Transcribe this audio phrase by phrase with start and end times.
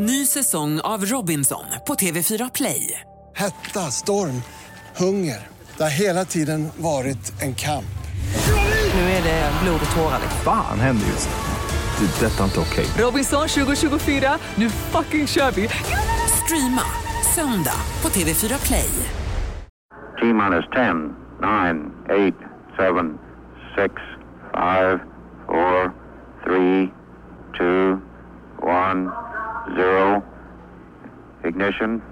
[0.00, 3.00] Ny säsong av Robinson på TV4 Play.
[3.34, 4.42] Hetta, storm,
[4.96, 5.46] hunger.
[5.76, 7.98] Det har hela tiden varit en kamp.
[8.94, 10.20] Nu är det blod och tårar.
[10.44, 12.06] Fan händer just nu.
[12.06, 12.26] Det.
[12.26, 12.86] är Detta är inte okej.
[13.04, 15.68] Robinson 2024, nu fucking kör vi!
[16.44, 16.82] Streama
[17.34, 18.90] söndag på TV4 Play.
[20.20, 21.82] T minus 10, 9,
[22.28, 22.34] 8,
[22.78, 23.18] 7,
[23.76, 23.94] 6,
[24.54, 25.00] 5,
[25.46, 25.92] 4,
[26.44, 26.88] 3,
[27.58, 27.98] 2,
[28.68, 29.27] 1,
[29.76, 30.22] zero,
[31.44, 32.02] Ignition.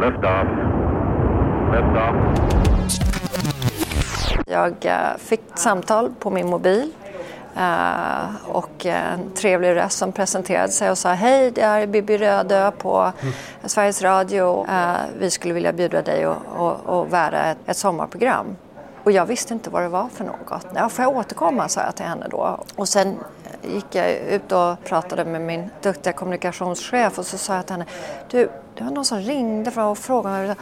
[0.00, 0.48] Liftoff.
[1.72, 2.16] Liftoff.
[4.46, 6.92] Jag eh, fick ett samtal på min mobil
[7.56, 12.18] eh, och en trevlig röst som presenterade sig och sa hej, det här är Bibi
[12.18, 13.12] Rödö på
[13.64, 14.66] Sveriges Radio.
[14.70, 18.56] Eh, vi skulle vilja bjuda dig och, och, och värda ett, ett sommarprogram.
[19.04, 20.66] Och jag visste inte vad det var för något.
[20.74, 22.58] Ja, får jag återkomma, sa jag till henne då.
[22.76, 23.16] Och sen
[23.62, 27.86] gick jag ut och pratade med min duktiga kommunikationschef och så sa jag till henne,
[28.30, 30.56] du, det var någon som ringde och frågade mig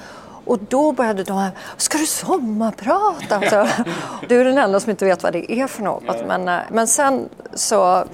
[0.45, 3.37] och då började de här, ska du sommarprata?
[3.37, 3.69] Alltså,
[4.29, 6.27] du är den enda som inte vet vad det är för något.
[6.27, 8.05] Men, eh, men sen så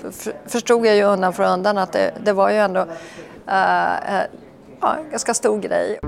[0.46, 2.80] förstod jag ju undan för undan att det, det var ju ändå
[3.46, 4.24] eh, eh,
[4.80, 5.98] ja, en ganska stor grej.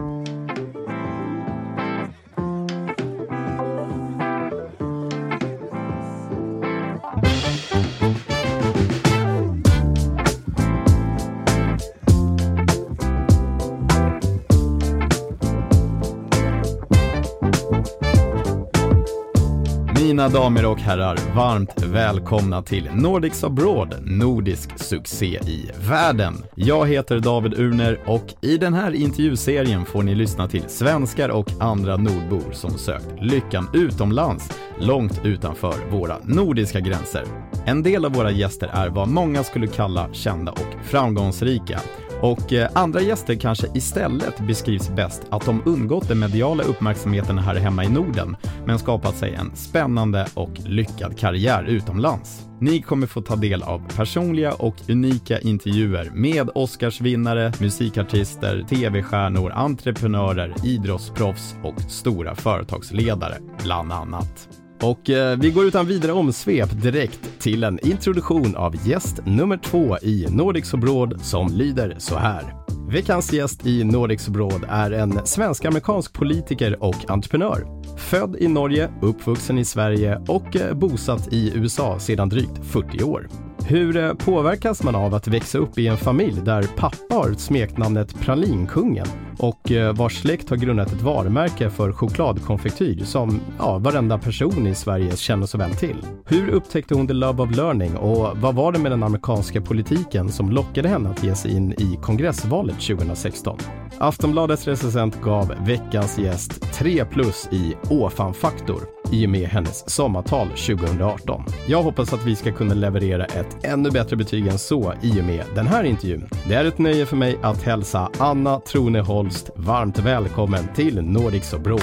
[20.10, 26.44] Mina damer och herrar, varmt välkomna till Nordics Abroad, nordisk succé i världen.
[26.54, 31.50] Jag heter David Urner och i den här intervjuserien får ni lyssna till svenskar och
[31.60, 37.24] andra nordbor som sökt lyckan utomlands, långt utanför våra nordiska gränser.
[37.66, 41.80] En del av våra gäster är vad många skulle kalla kända och framgångsrika.
[42.20, 47.54] Och eh, andra gäster kanske istället beskrivs bäst att de undgått den mediala uppmärksamheten här
[47.54, 48.36] hemma i Norden,
[48.66, 52.46] men skapat sig en spännande och lyckad karriär utomlands.
[52.60, 60.54] Ni kommer få ta del av personliga och unika intervjuer med Oscarsvinnare, musikartister, tv-stjärnor, entreprenörer,
[60.64, 64.48] idrottsproffs och stora företagsledare, bland annat.
[64.82, 69.98] Och eh, vi går utan vidare omsvep direkt till en introduktion av gäst nummer två
[70.02, 72.59] i Nordics Abroad som lyder så här.
[72.92, 77.66] Veckans gäst i Nordics Abroad är en svensk-amerikansk politiker och entreprenör.
[77.96, 83.28] Född i Norge, uppvuxen i Sverige och eh, bosatt i USA sedan drygt 40 år.
[83.66, 88.20] Hur eh, påverkas man av att växa upp i en familj där pappa har smeknamnet
[88.20, 89.06] Pralinkungen
[89.38, 94.74] och eh, vars släkt har grundat ett varumärke för chokladkonfektyr som ja, varenda person i
[94.74, 95.96] Sverige känner så väl till?
[96.26, 100.32] Hur upptäckte hon the love of learning och vad var det med den amerikanska politiken
[100.32, 103.58] som lockade henne att ge sig in i kongressvalet 2016?
[103.98, 111.44] Aftonbladets recensent gav veckans gäst 3 plus i Åfan-faktor i och med hennes sommartal 2018.
[111.66, 115.24] Jag hoppas att vi ska kunna leverera ett ännu bättre betyg än så i och
[115.24, 116.28] med den här intervjun.
[116.48, 121.54] Det är ett nöje för mig att hälsa Anna Trone Holst varmt välkommen till Nordics
[121.54, 121.82] Abroad.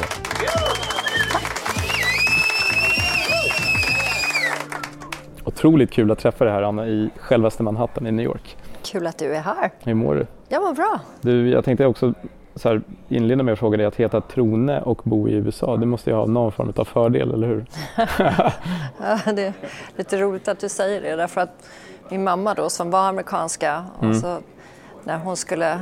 [5.43, 8.57] Otroligt kul att träffa dig här Anna i självaste Manhattan i New York.
[8.91, 9.71] Kul att du är här.
[9.83, 10.27] Hur mår du?
[10.49, 10.99] Jag mår bra.
[11.21, 12.13] du jag tänkte också
[12.57, 15.77] så här, inleda med att fråga dig att heta Trone och bo i USA.
[15.77, 17.65] Det måste ju ha någon form av fördel, eller hur?
[19.25, 19.53] Ja, det är
[19.95, 21.69] lite roligt att du säger det därför att
[22.09, 24.37] min mamma då som var amerikanska och så,
[25.03, 25.79] när hon skulle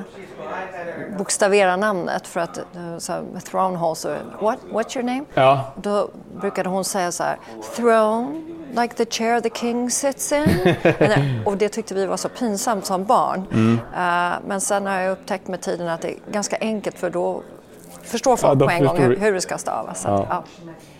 [1.17, 2.59] bokstavera namnet för att
[2.97, 5.25] så här, Throneholzer, what, what's your name?
[5.33, 5.73] Ja.
[5.75, 6.09] Då
[6.41, 7.37] brukade hon säga så här,
[7.75, 8.41] throne,
[8.81, 10.45] like the chair the king sits in.
[11.45, 13.43] och det tyckte vi var så pinsamt som barn.
[13.95, 17.41] Eh, men sen har jag upptäckt med tiden att det är ganska enkelt för då
[18.03, 20.05] förstår folk då på en gång hur, hur det ska stavas.
[20.05, 20.25] Att, Ja.
[20.29, 20.43] ja.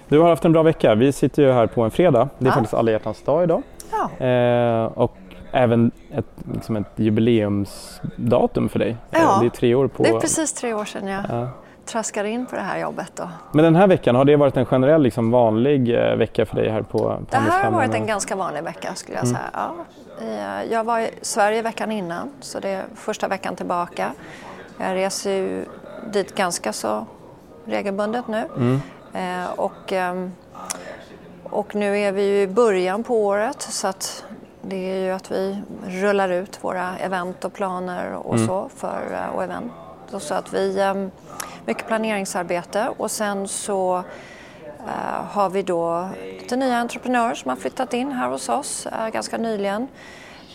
[0.08, 0.96] Du har haft en bra vecka.
[0.96, 2.30] Vi sitter ju här på en fredag.
[2.38, 2.54] Det är Ja.
[2.54, 3.62] faktiskt alla hjärtans dag idag.
[4.20, 4.26] Ja.
[4.26, 5.18] Eh, och
[5.52, 8.98] även ett, liksom ett jubileumsdatum för dig.
[9.12, 9.20] Ja.
[9.20, 10.04] Eh, det är tre år på...
[10.04, 11.48] Det är precis tre år sedan Ja.
[11.86, 13.12] Traskade in på det här jobbet.
[13.16, 13.30] Då.
[13.52, 16.70] Men den här veckan, har det varit en generell liksom, vanlig eh, vecka för dig
[16.70, 19.32] här på, på Det här har varit en ganska vanlig vecka skulle Mm.
[19.32, 19.50] jag säga.
[19.54, 19.76] Ja.
[20.62, 24.12] Eh, Jag var i Sverige veckan innan, så det är första veckan tillbaka.
[24.80, 25.66] Jag reser ju
[26.14, 27.06] dit ganska så
[27.66, 28.44] regelbundet nu.
[28.58, 28.82] Mm.
[29.14, 30.32] Eh, Och, ehm,
[31.44, 34.26] och nu är vi ju i början på året så att
[34.62, 38.48] det är ju att vi rullar ut våra event och planer och Mm.
[38.48, 39.02] så för
[39.36, 39.72] och event.
[40.16, 41.12] Och Så att vi, ehm,
[41.66, 44.04] mycket planeringsarbete och sen så
[44.88, 46.10] eh, har vi då
[46.40, 49.88] lite nya entreprenörer som har flyttat in här hos oss eh, ganska nyligen.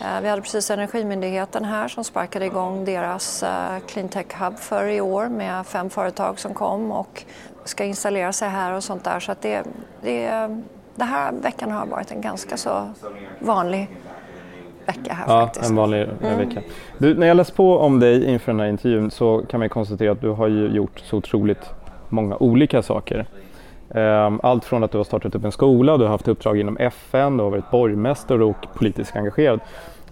[0.01, 3.43] Eh, vi hade precis Energimyndigheten här som sparkade igång deras
[3.87, 7.23] Cleantech Hub för i år med fem företag som kom och
[7.65, 9.19] ska installera sig här och sånt där.
[9.19, 9.63] Så att det,
[10.01, 10.29] det,
[10.95, 12.89] det här veckan har varit en ganska så
[13.39, 13.89] vanlig
[14.85, 15.69] vecka här ja, faktiskt.
[15.69, 16.37] en vanlig mm.
[16.37, 16.61] vecka.
[16.97, 20.11] Du, när jag läst på om dig inför den här intervjun så kan man konstatera
[20.11, 21.69] att du har ju gjort så otroligt
[22.09, 23.25] många olika saker.
[23.95, 26.77] Ehm, allt från att du har startat upp en skola, du har haft uppdrag inom
[26.77, 29.59] FN, du har varit borgmästare och politiskt engagerad.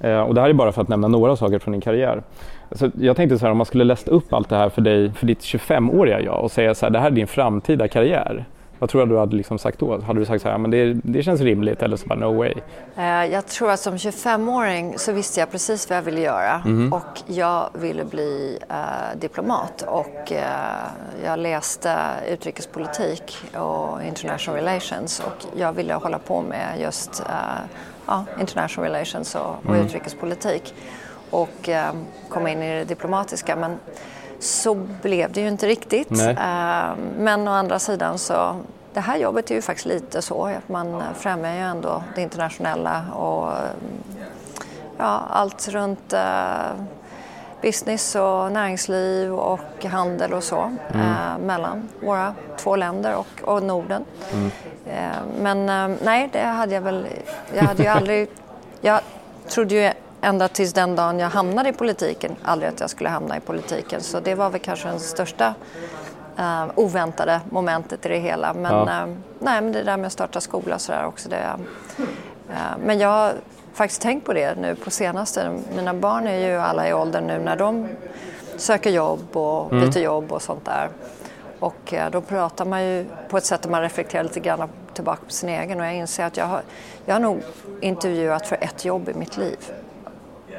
[0.01, 2.24] Ehm, och det här är bara för att nämna några saker från din karriär.
[2.72, 5.12] Så jag tänkte så här, om man skulle läsa upp allt det här för dig,
[5.12, 8.45] för ditt 25-åriga jag och säga så här, det här är din framtida karriär.
[8.80, 10.02] Vad tror du du hade liksom sagt då?
[10.02, 12.54] Hade du sagt så här, men det, det känns rimligt eller så bara no way?
[12.98, 16.94] Eh, jag tror att som 25-åring så visste jag precis vad jag ville göra mm.
[16.94, 20.38] och jag ville bli uh, diplomat och uh,
[21.26, 21.96] jag läste
[22.30, 27.36] utrikespolitik och international relations och jag ville hålla på med just uh,
[28.06, 29.86] ja, international relations och, och mm.
[29.86, 30.74] utrikespolitik
[31.30, 31.70] och
[32.30, 33.56] komma in i det diplomatiska.
[33.56, 33.72] Men
[34.39, 36.09] så blev det ju inte riktigt.
[36.09, 36.38] Nej.
[36.41, 38.56] Ehm, men å andra sidan så,
[38.94, 43.06] det här jobbet är ju faktiskt lite så att man främjar ju ändå det internationella
[43.13, 43.53] och
[44.97, 46.83] ja, allt runt uh,
[47.62, 50.59] business och näringsliv och handel och så
[50.94, 51.06] mm.
[51.06, 54.06] uh, mellan våra två länder och, och Norden.
[54.33, 54.45] Mm.
[54.45, 55.65] Uh, men
[56.03, 57.07] nej, det hade jag väl,
[57.56, 58.30] jag hade ju aldrig,
[58.81, 59.00] jag
[59.47, 59.91] trodde ju
[60.21, 64.01] ända tills den dagen jag hamnade i politiken, aldrig att jag skulle hamna i politiken.
[64.01, 65.54] Så det var väl kanske den största
[66.39, 68.54] uh, oväntade momentet i det hela.
[68.54, 68.81] Men, ja.
[68.81, 71.30] uh, nej, men det där med att starta skola så där också.
[71.30, 71.44] Det,
[72.00, 72.06] uh,
[72.86, 73.33] men jag har
[73.74, 75.60] faktiskt tänkt på det nu på senaste.
[75.75, 77.88] Mina barn är ju alla i åldern nu när de
[78.57, 79.89] söker jobb och mm.
[79.89, 80.89] byter jobb och sånt där.
[81.60, 85.31] Och då pratar man ju på ett sätt där man reflekterar lite grann tillbaka på
[85.31, 86.62] sin egen och jag inser att jag har,
[87.06, 87.42] jag har nog
[87.81, 89.57] intervjuat för ett jobb i mitt liv.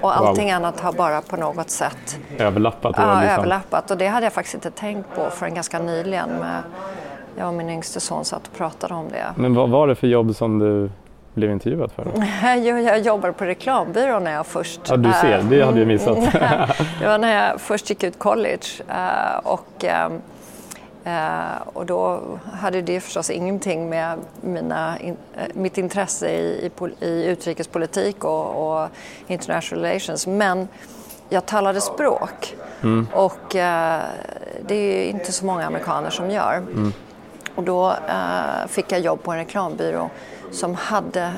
[0.01, 0.55] Och allting wow.
[0.55, 2.95] annat har bara på något sätt överlappat.
[2.99, 3.39] Ja, liksom.
[3.39, 3.91] överlappat.
[3.91, 6.29] Och det hade jag faktiskt inte tänkt på förrän ganska nyligen.
[6.29, 6.63] Med,
[7.37, 9.27] jag och min yngste son satt och pratade om det.
[9.37, 10.91] Men vad var det för jobb som du
[11.35, 12.13] blev intervjuad för?
[12.57, 14.81] jag, jag jobbade på reklambyrå när jag först...
[14.89, 16.17] Ja, du ser, det hade jag missat.
[17.01, 18.67] det var när jag först gick ut college.
[18.89, 20.13] Eh, och ehm,
[21.07, 22.21] Uh, och då
[22.53, 26.71] hade det förstås ingenting med mina, in, uh, mitt intresse i,
[27.01, 28.89] i, i utrikespolitik och, och,
[29.27, 30.27] international relations.
[30.27, 30.69] Men
[31.29, 33.07] jag talade språk mm.
[33.13, 34.01] och uh,
[34.67, 36.57] det är inte så många amerikaner som gör.
[36.57, 36.93] Mm.
[37.55, 37.95] Och då
[38.69, 40.11] fick jag jobb på en reklambyrå
[40.53, 41.33] som hade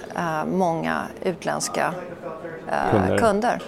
[0.47, 1.95] många utländska
[2.91, 3.19] kunder.
[3.19, 3.63] kunder.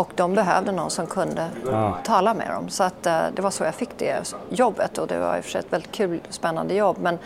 [0.00, 1.92] Och de behövde någon som kunde ah.
[2.04, 2.68] tala med dem.
[2.68, 5.44] Så att, uh, det var så jag fick det jobbet och det var i och
[5.44, 6.96] för sig ett väldigt kul, spännande jobb.
[7.00, 7.18] Men,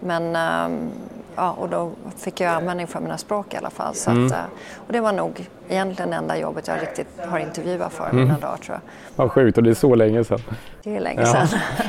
[0.00, 0.90] men um,
[1.36, 3.94] ja, och då fick jag användning för mina språk i alla fall.
[3.94, 4.26] Så mm.
[4.26, 4.38] att, uh,
[4.86, 8.16] och det var nog egentligen det enda jobbet jag riktigt har intervjuat för mm.
[8.16, 8.90] mina dagar tror jag.
[9.16, 10.40] Vad sjukt och det är så länge sedan.
[10.82, 11.46] Det är länge sedan.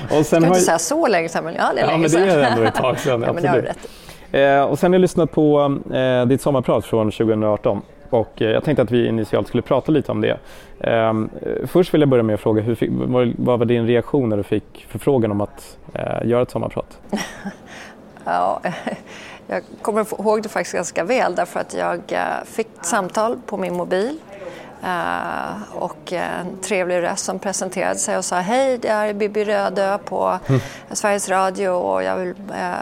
[0.09, 0.17] Ja.
[0.19, 2.09] Och sen jag ska inte säga så länge sedan men ja det är ja, länge
[2.09, 2.21] sedan.
[2.21, 3.21] Ja men det är ändå ett tag sedan.
[3.27, 3.89] ja, men har rätt.
[4.31, 7.81] Eh, och sen har jag lyssnat på eh, ditt sommarprat från 2018
[8.13, 10.37] och eh, jag tänkte att vi initialt skulle prata lite om det.
[10.79, 12.89] Ehm, eh, först vill jag börja med att fråga, hur fick,
[13.37, 16.99] vad var din reaktion när du fick förfrågan om att eh, göra ett sommarprat?
[18.25, 18.61] ja,
[19.47, 23.73] jag kommer ihåg det faktiskt ganska väl därför att jag fick ett samtal på min
[23.73, 24.17] mobil
[24.83, 29.97] Uh, och en trevlig röst som presenterade sig och sa hej, det är Bibi Rödö
[29.97, 30.61] på mm.
[30.91, 32.73] Sveriges Radio och jag vill uh,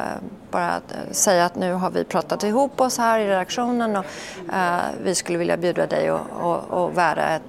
[0.51, 4.05] bara säga att nu har vi pratat ihop oss här i redaktionen och
[4.53, 7.41] uh, vi skulle vilja bjuda dig och, och, och värda ett,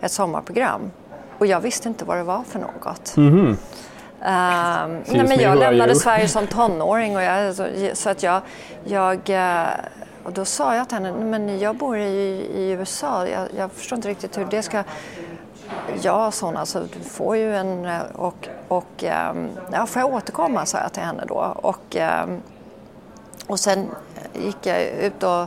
[0.00, 0.90] ett sommarprogram.
[1.38, 3.16] Och jag visste inte vad det var för något.
[3.16, 3.56] Mm
[4.24, 8.42] nej, men jag lämnade Sverige som tonåring och jag, så, så, att jag,
[8.84, 9.30] jag
[10.24, 13.96] och då sa jag till henne, men jag bor i, i USA, jag, jag förstår
[13.96, 14.84] inte riktigt hur det ska...
[16.02, 17.84] Ja, sån alltså, du får ju en...
[17.84, 21.56] Eh, och, och um, ja, får jag återkomma, sa jag till henne då.
[21.56, 22.40] Och, um,
[23.46, 23.86] och sen
[24.32, 25.46] gick jag ut och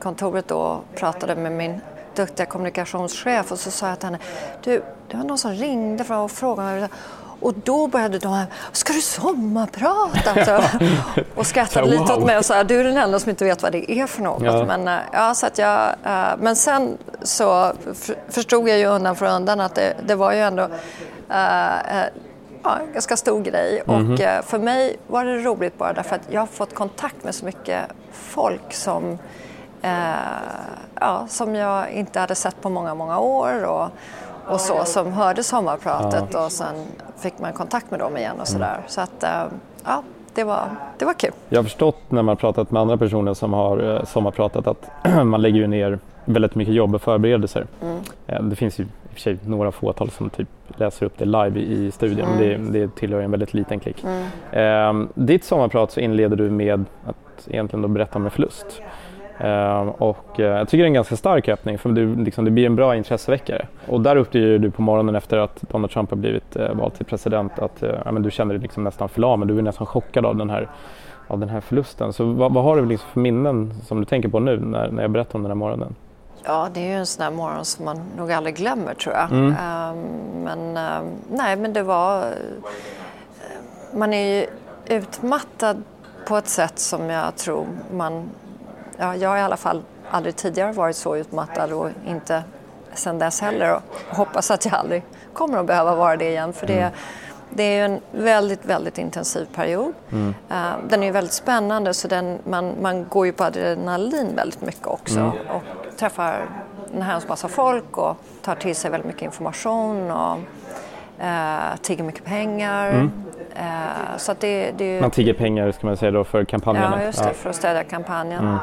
[0.00, 1.80] kontoret då och pratade med min
[2.14, 3.52] duktiga kommunikationschef.
[3.52, 4.18] Och så sa jag till henne,
[4.62, 6.88] du, det var någon som ringde och frågade mig
[7.40, 10.30] och då började de här, ska du sommarprata?
[10.38, 10.78] Alltså,
[11.34, 13.62] och skrattade så, lite åt mig och sa, du är den enda som inte vet
[13.62, 14.42] vad det är för något.
[14.42, 14.64] Ja.
[14.64, 17.72] Men, eh, ja, så att jag, uh, men sen så
[18.28, 20.70] förstod jag ju undan för undan att det, det var ju ändå uh,
[22.62, 23.82] ja, en ganska stor grej.
[23.86, 24.12] Mm -hmm.
[24.12, 27.34] Och uh, för mig var det roligt bara därför att jag har fått kontakt med
[27.34, 29.18] så mycket folk som,
[31.00, 33.64] ja, som jag inte hade sett på många, många år.
[33.64, 33.88] Och,
[34.48, 36.44] och så som hörde sommarpratet ja.
[36.44, 36.74] och sen
[37.16, 38.74] fick man kontakt med dem igen och sådär.
[38.74, 38.82] Mm.
[38.88, 39.24] Så att,
[39.84, 40.02] ja,
[40.38, 41.30] det var, det var kul.
[41.48, 44.90] Jag har förstått när man pratat med andra personer som har eh, sommarpratat att
[45.24, 47.66] man lägger ju ner väldigt mycket jobb och förberedelser.
[47.82, 47.98] Mm.
[48.26, 51.24] Eh, Det finns ju i och för sig några fåtal som typ läser upp det
[51.24, 52.28] live i studion.
[52.28, 52.72] Mm.
[52.72, 54.04] Det, det tillhör en väldigt liten klick.
[54.04, 55.04] Mm.
[55.04, 58.82] Eh, ditt sommarprat så inleder du med att egentligen då berätta om en förlust.
[59.40, 62.50] Eh, och eh, jag tycker det är en ganska stark öppning för du, liksom, det
[62.50, 63.66] blir en bra intresseväckare.
[63.88, 67.06] Och där uppger du på morgonen efter att Donald Trump har blivit eh, vald till
[67.06, 70.26] president att eh, ja, men du känner dig liksom nästan förlamad, du är nästan chockad
[70.26, 70.68] av den här,
[71.28, 72.12] av den här förlusten.
[72.12, 75.02] Så vad, vad har du liksom för minnen som du tänker på nu när, när
[75.02, 75.94] jag berättar om den här morgonen?
[76.44, 79.32] Ja, det är ju en sån här morgon som man nog aldrig glömmer tror jag.
[79.32, 79.54] Mm.
[79.60, 79.98] Ehm,
[80.44, 82.24] men ehm, nej, men det var...
[83.94, 84.46] Man är ju
[84.86, 85.82] utmattad
[86.28, 87.66] på ett sätt som jag tror
[87.96, 88.30] man...
[89.00, 92.42] Ja, jag har i alla fall aldrig tidigare varit så utmattad och inte
[92.94, 93.74] sen dess heller.
[93.74, 93.82] Och
[94.16, 95.02] hoppas att jag aldrig
[95.32, 96.90] kommer att behöva vara det igen för det,
[97.50, 99.92] det är en väldigt, väldigt intensiv period.
[100.50, 104.60] Eh, Den är ju väldigt spännande så den, man, man går ju på adrenalin väldigt
[104.62, 106.46] mycket också och träffar
[106.94, 110.38] en hemsk massa folk och tar till sig väldigt mycket information och
[111.24, 113.10] eh, tigger mycket pengar.
[113.58, 115.00] Eh, så det, det ju...
[115.00, 116.98] Man tigger pengar ska man säga då för kampanjerna.
[117.00, 118.58] Ja, just det, för att stödja kampanjen.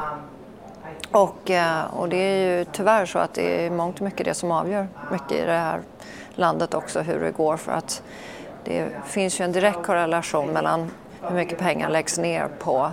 [1.12, 4.34] Och, eh, och det är ju tyvärr så att det är mångt och mycket det
[4.34, 5.80] som avgör mycket i det här
[6.36, 7.58] landet också, hur det går.
[7.58, 8.04] För att
[8.64, 12.92] det finns ju en direkt korrelation mellan hur mycket pengar läggs ner på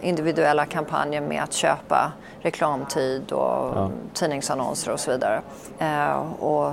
[0.00, 5.40] individuella kampanjer med att köpa reklamtid och tidningsannonser och så vidare.
[5.78, 6.72] Eh, och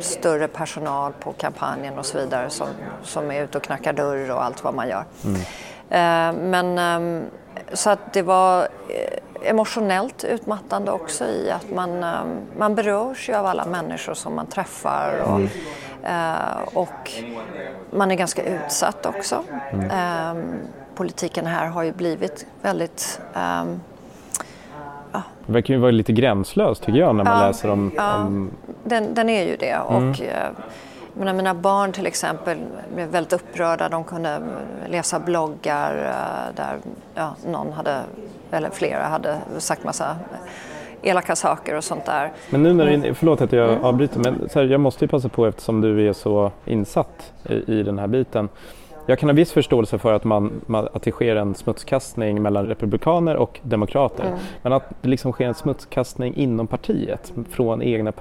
[0.00, 2.66] större personal på kampanjen och så vidare som,
[3.02, 5.04] som är ute och knackar dörr och allt vad man gör.
[5.90, 7.22] Eh, men ehm,
[7.72, 12.26] så att det var eh, emotionellt utmattande också i att man, ehm,
[12.58, 15.40] man berörs ju av alla människor som man träffar och,
[16.08, 17.10] eh, och
[17.90, 19.44] man är ganska utsatt också.
[19.92, 20.44] Ehm,
[20.94, 23.80] politiken här har ju blivit väldigt ehm,
[25.46, 28.16] Det verkar ju vara lite gränslöst tycker jag när man Ja, läser om, ja.
[28.16, 28.50] om
[28.84, 29.78] Den, den är ju det.
[29.78, 30.50] Och, eh,
[31.14, 32.58] menar, mina barn till exempel
[32.94, 33.88] blev väldigt upprörda.
[33.88, 34.40] De kunde
[34.88, 36.76] läsa bloggar eh, där
[37.14, 38.00] ja, någon hade,
[38.50, 40.16] eller flera hade sagt massa
[41.02, 42.32] elaka saker och sånt där.
[42.50, 43.84] Men nu när du, förlåt att jag Mm.
[43.84, 47.82] avbryter, men här, jag måste ju passa på eftersom du är så insatt i, i
[47.82, 48.48] den här biten.
[49.06, 50.62] Jag kan ha viss förståelse för att, man,
[50.92, 54.24] att det sker en smutskastning mellan republikaner och demokrater.
[54.24, 54.38] Mm.
[54.62, 58.12] Men att det liksom sker en smutskastning inom partiet från egna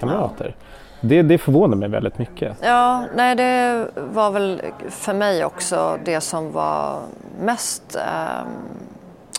[0.00, 0.54] partikamrater.
[1.00, 2.56] Det, det förvånar mig väldigt mycket.
[2.60, 6.98] Ja, nej det var väl för mig också det som var
[7.40, 8.46] mest ehm,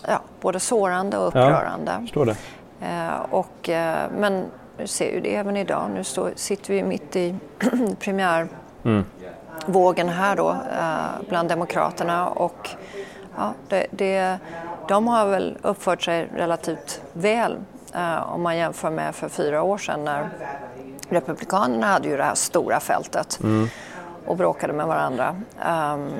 [0.08, 1.92] ja, både sårande och upprörande.
[1.92, 2.36] Jag förstår det.
[2.80, 4.44] Eh, och, eh, men
[4.76, 5.90] vi ser ju det även idag.
[5.94, 7.34] Nu står, sitter vi mitt i
[8.00, 10.56] premiärvågen här då eh,
[11.28, 12.68] bland Demokraterna och
[13.36, 14.38] ja, det, det,
[14.88, 17.58] de har väl uppfört sig relativt väl eh,
[18.24, 20.28] om man jämför med för fyra år sedan när
[21.08, 23.38] Republikanerna hade ju det här stora fältet
[24.26, 25.36] och bråkade med varandra.
[25.66, 26.10] Um,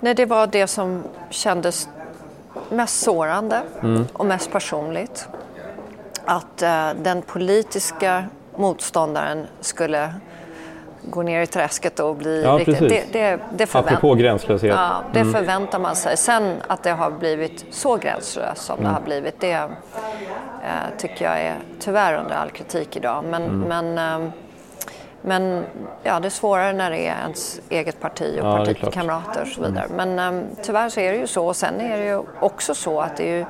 [0.00, 1.88] nej, det var det som kändes
[2.70, 3.62] mest sårande
[4.12, 5.28] och mest personligt.
[6.24, 8.24] Att eh, den politiska
[8.56, 10.14] motståndaren skulle
[11.02, 12.78] gå ner i träsket och bli Ja, riktigt...
[12.78, 13.04] precis.
[13.12, 14.70] Det, det, det, förvänt, Apropå gränslöshet.
[14.70, 16.16] ja, det förväntar man sig.
[16.16, 19.68] Sen att det har blivit så gränslöst som det har blivit, det eh,
[20.98, 23.24] tycker jag är tyvärr under all kritik idag.
[23.24, 24.32] Men, men, ehm,
[25.22, 25.64] men
[26.02, 29.62] ja, det är svårare när det är ens eget parti och Ja, partikamrater och så
[29.62, 29.86] vidare.
[29.96, 31.46] Men ehm, tyvärr så är det ju så.
[31.46, 33.44] Och sen är det ju också så att det är ju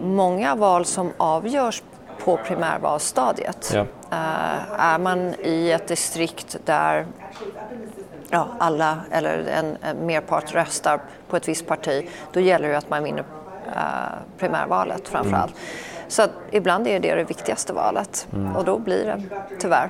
[0.00, 1.82] många val som avgörs
[2.24, 3.70] på primärvalsstadiet.
[3.74, 3.80] Ja.
[4.10, 7.06] Eh, är man i ett distrikt där
[8.30, 12.90] ja, alla eller en, en merpart röstar på ett visst parti, då gäller det att
[12.90, 13.24] man vinner
[13.66, 13.82] eh,
[14.38, 15.50] primärvalet framför Mm.
[16.08, 18.56] Så ibland är det det viktigaste valet Mm.
[18.56, 19.22] och då blir det
[19.58, 19.88] tyvärr.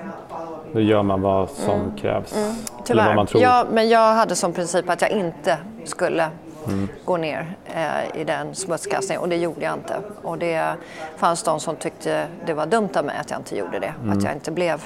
[0.73, 2.33] Då gör man vad som krävs.
[2.33, 2.57] Eller vad Mm.
[2.85, 3.15] Tyvärr.
[3.15, 3.43] man tror.
[3.43, 6.29] Ja, men jag hade som princip att jag inte skulle
[6.67, 6.89] Mm.
[7.05, 9.97] gå ner eh, i den smutskastningen och det gjorde jag inte.
[10.23, 10.75] Och det
[11.17, 13.95] fanns de som tyckte det var dumt av mig att jag inte gjorde det.
[14.03, 14.19] Mm.
[14.19, 14.83] Att jag inte blev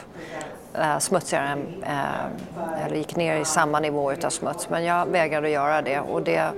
[0.75, 4.71] eh, smutsigare än, eh, eller gick ner i samma nivå utav smuts.
[4.71, 6.51] Men jag vägrade att göra det och det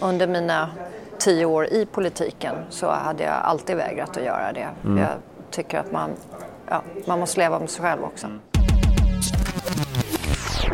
[0.00, 0.70] under mina
[1.18, 4.68] tio år i politiken så hade jag alltid vägrat att göra det.
[4.84, 4.98] Mm.
[4.98, 5.10] Jag
[5.50, 6.10] tycker att man,
[6.68, 8.26] ja, man måste leva med sig själv också.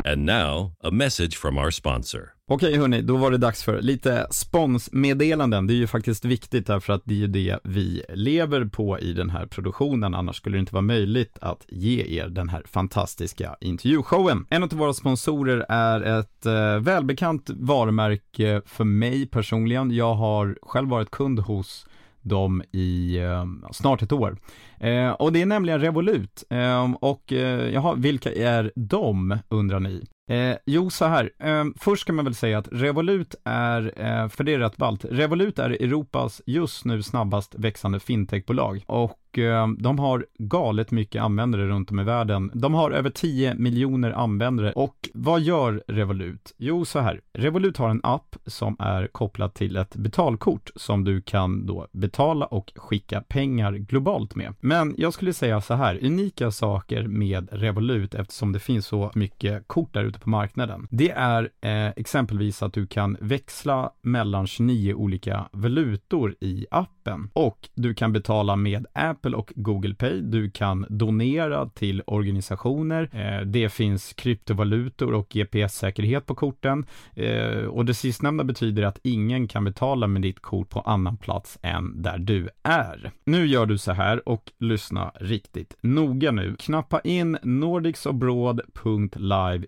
[0.05, 2.33] And now, a message from our sponsor.
[2.49, 5.67] Okej hörni, då var det dags för lite sponsmeddelanden.
[5.67, 9.13] Det är ju faktiskt viktigt därför att det är ju det vi lever på i
[9.13, 10.15] den här produktionen.
[10.15, 14.47] Annars skulle det inte vara möjligt att ge er den här fantastiska intervjushowen.
[14.51, 19.91] En av våra sponsorer är ett eh, välbekant varumärke för mig personligen.
[19.91, 21.87] Jag har själv varit kund hos
[22.23, 24.37] dem i eh, snart ett år.
[24.81, 26.45] Eh, och det är nämligen Revolut.
[26.50, 30.07] Eh, och eh, jaha, vilka är de, undrar ni?
[30.31, 31.31] Eh, jo, så här.
[31.38, 35.05] Eh, först kan man väl säga att Revolut är, eh, för det är rätt ballt,
[35.05, 41.67] Revolut är Europas just nu snabbast växande fintechbolag och eh, de har galet mycket användare
[41.67, 42.51] runt om i världen.
[42.55, 46.55] De har över 10 miljoner användare och vad gör Revolut?
[46.59, 47.21] Jo, så här.
[47.33, 52.47] Revolut har en app som är kopplad till ett betalkort som du kan då betala
[52.47, 54.55] och skicka pengar globalt med.
[54.61, 59.69] Men jag skulle säga så här, unika saker med Revolut eftersom det finns så mycket
[59.69, 60.89] kort där ute på marknaden.
[60.91, 67.69] Det är eh, exempelvis att du kan växla mellan 29 olika valutor i appen och
[67.75, 68.87] du kan betala med
[69.23, 70.21] Apple och Google Pay.
[70.21, 73.09] Du kan donera till organisationer.
[73.12, 79.49] Eh, det finns kryptovalutor och GPS-säkerhet på korten eh, och det sistnämnda betyder att ingen
[79.49, 83.11] kan betala med ditt kort på annan plats än där du är.
[83.25, 86.57] Nu gör du så här och lyssna riktigt noga nu.
[86.59, 89.67] Knappa in nordicsobroad.live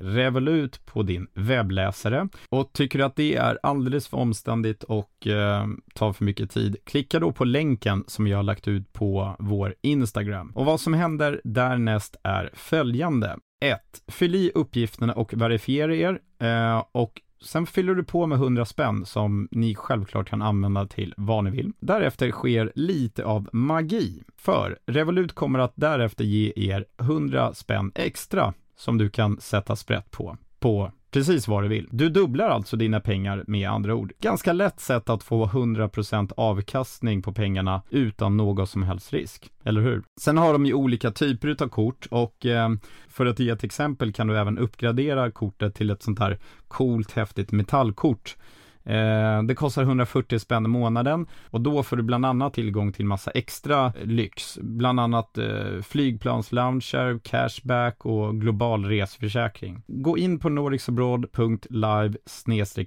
[0.00, 2.28] revolut på din webbläsare.
[2.48, 6.76] Och tycker du att det är alldeles för omständigt och eh, tar för mycket tid,
[6.84, 10.52] klicka då på länken som jag har lagt ut på vår Instagram.
[10.54, 13.36] Och vad som händer därnäst är följande.
[13.60, 13.80] 1.
[14.08, 19.06] Fyll i uppgifterna och verifiera er eh, och Sen fyller du på med 100 spänn
[19.06, 21.72] som ni självklart kan använda till vad ni vill.
[21.80, 28.54] Därefter sker lite av magi, för Revolut kommer att därefter ge er 100 spänn extra
[28.76, 31.88] som du kan sätta sprätt på, på precis vad du vill.
[31.90, 34.12] Du dubblar alltså dina pengar med andra ord.
[34.20, 39.80] Ganska lätt sätt att få 100% avkastning på pengarna utan någon som helst risk, eller
[39.80, 40.02] hur?
[40.20, 42.70] Sen har de ju olika typer av kort och eh,
[43.08, 46.38] för att ge ett exempel kan du även uppgradera kortet till ett sånt här
[46.68, 48.36] coolt häftigt metallkort
[48.84, 53.06] Eh, det kostar 140 spänn i månaden och då får du bland annat tillgång till
[53.06, 59.82] massa extra lyx, bland annat eh, flygplanslounger, cashback och global resförsäkring.
[59.86, 62.16] Gå in på nordicsobroad.live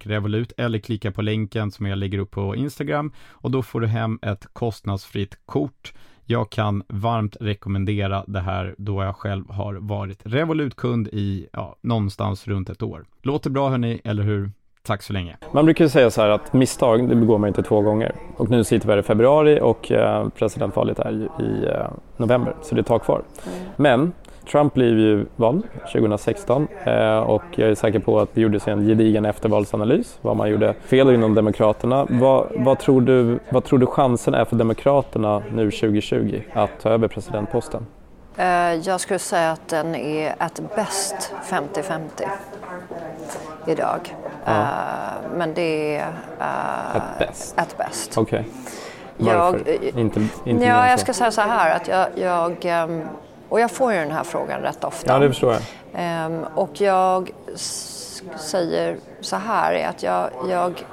[0.04, 3.88] revolut eller klicka på länken som jag lägger upp på Instagram och då får du
[3.88, 5.94] hem ett kostnadsfritt kort
[6.28, 12.48] jag kan varmt rekommendera det här då jag själv har varit Revolut-kund i ja, någonstans
[12.48, 13.06] runt ett år.
[13.22, 14.52] Låter bra hörni, eller hur?
[14.86, 15.38] Tack så länge.
[15.52, 18.16] Man brukar säga så här att misstag, det begår man inte två gånger.
[18.38, 22.76] Och nu sitter vi här i februari och eh, presidentvalet är i eh, november, så
[22.76, 23.22] det är ett tag kvar.
[23.76, 24.14] Men
[24.52, 28.88] Trump blev ju vald 2016 eh, och jag är säker på att det gjordes en
[28.88, 32.08] gedigen eftervalsanalys, vad man gjorde fel inom Demokraterna.
[32.10, 36.90] Vad, vad, tror du, vad tror du chansen är för Demokraterna nu 2020 att ta
[36.90, 37.86] över presidentposten?
[38.84, 42.02] Jag skulle säga att den är ett bäst 50-50
[43.68, 44.16] idag.
[44.46, 44.52] Ja.
[44.52, 46.08] Uh, men det är
[46.40, 47.60] uh, bäst.
[47.60, 48.18] Ett bäst.
[48.18, 48.40] Okej.
[48.40, 48.52] Okay.
[49.18, 49.62] Varför?
[49.68, 53.04] Jag, inte, inte ja, jag ska säga så här att jag, jag um,
[53.50, 55.14] och jag får ju den här frågan rätt ofta.
[55.14, 55.56] Ja, det förstår
[55.94, 56.26] jag.
[56.26, 57.32] Um, och jag
[58.36, 60.86] säger så här att jag, jag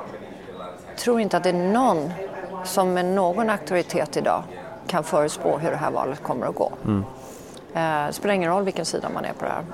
[0.99, 2.13] tror inte att det är någon
[2.65, 4.43] som med någon auktoritet idag
[4.87, 6.73] kan förutspå hur det här valet kommer att gå.
[6.85, 7.05] Mm.
[7.73, 9.65] Det spelar ingen roll vilken sida man är på det här.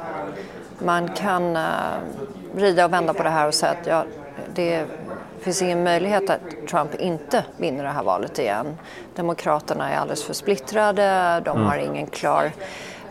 [0.78, 1.62] Man kan uh,
[2.54, 4.04] vrida och vända på det här och säga att ja,
[4.54, 4.86] det
[5.40, 8.78] finns ingen möjlighet att Trump inte vinner det här valet igen.
[9.14, 11.68] Demokraterna är alldeles för splittrade, de mm.
[11.68, 12.52] har ingen klar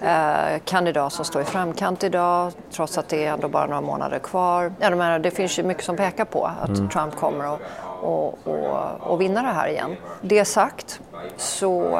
[0.01, 4.19] eh, kandidat som står i framkant idag trots att det är ändå bara några månader
[4.19, 4.73] kvar.
[4.79, 6.89] Ja, menar, det finns ju mycket som pekar på att mm.
[6.89, 7.59] Trump kommer att
[8.01, 9.95] och, och, och vinna det här igen.
[10.21, 11.01] Det sagt
[11.37, 11.99] så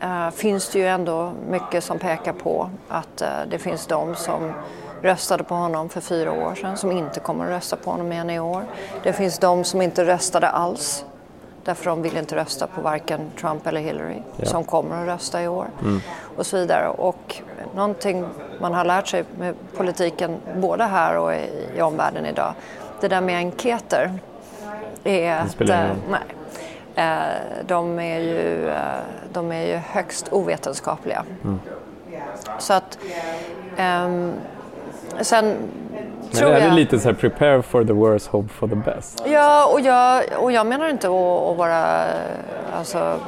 [0.00, 4.52] äh, finns det ju ändå mycket som pekar på att äh, det finns de som
[5.02, 8.30] röstade på honom för fyra år sedan som inte kommer att rösta på honom igen
[8.30, 8.64] i år.
[9.02, 11.04] Det finns de som inte röstade alls
[11.64, 14.46] därför de vill inte rösta på varken Trump eller Hillary ja.
[14.46, 16.00] som kommer att rösta i år mm.
[16.36, 16.88] och så vidare.
[16.88, 17.42] Och
[17.74, 18.24] någonting
[18.60, 22.54] man har lärt sig med politiken både här och i, i omvärlden idag,
[23.00, 24.12] det där med enkäter
[25.04, 25.60] är att...
[25.60, 26.20] Eh, nej,
[26.94, 28.76] eh, de, är ju, eh,
[29.32, 31.24] de är ju högst ovetenskapliga.
[31.44, 31.60] Mm.
[32.58, 32.98] Så att
[33.78, 34.32] um,
[35.20, 35.56] Sen
[36.32, 36.74] men är det jag...
[36.74, 39.22] lite så här prepare for the worst, hope for the best?
[39.26, 42.04] Ja, och jag, och jag menar inte att, att vara
[42.78, 43.18] alltså,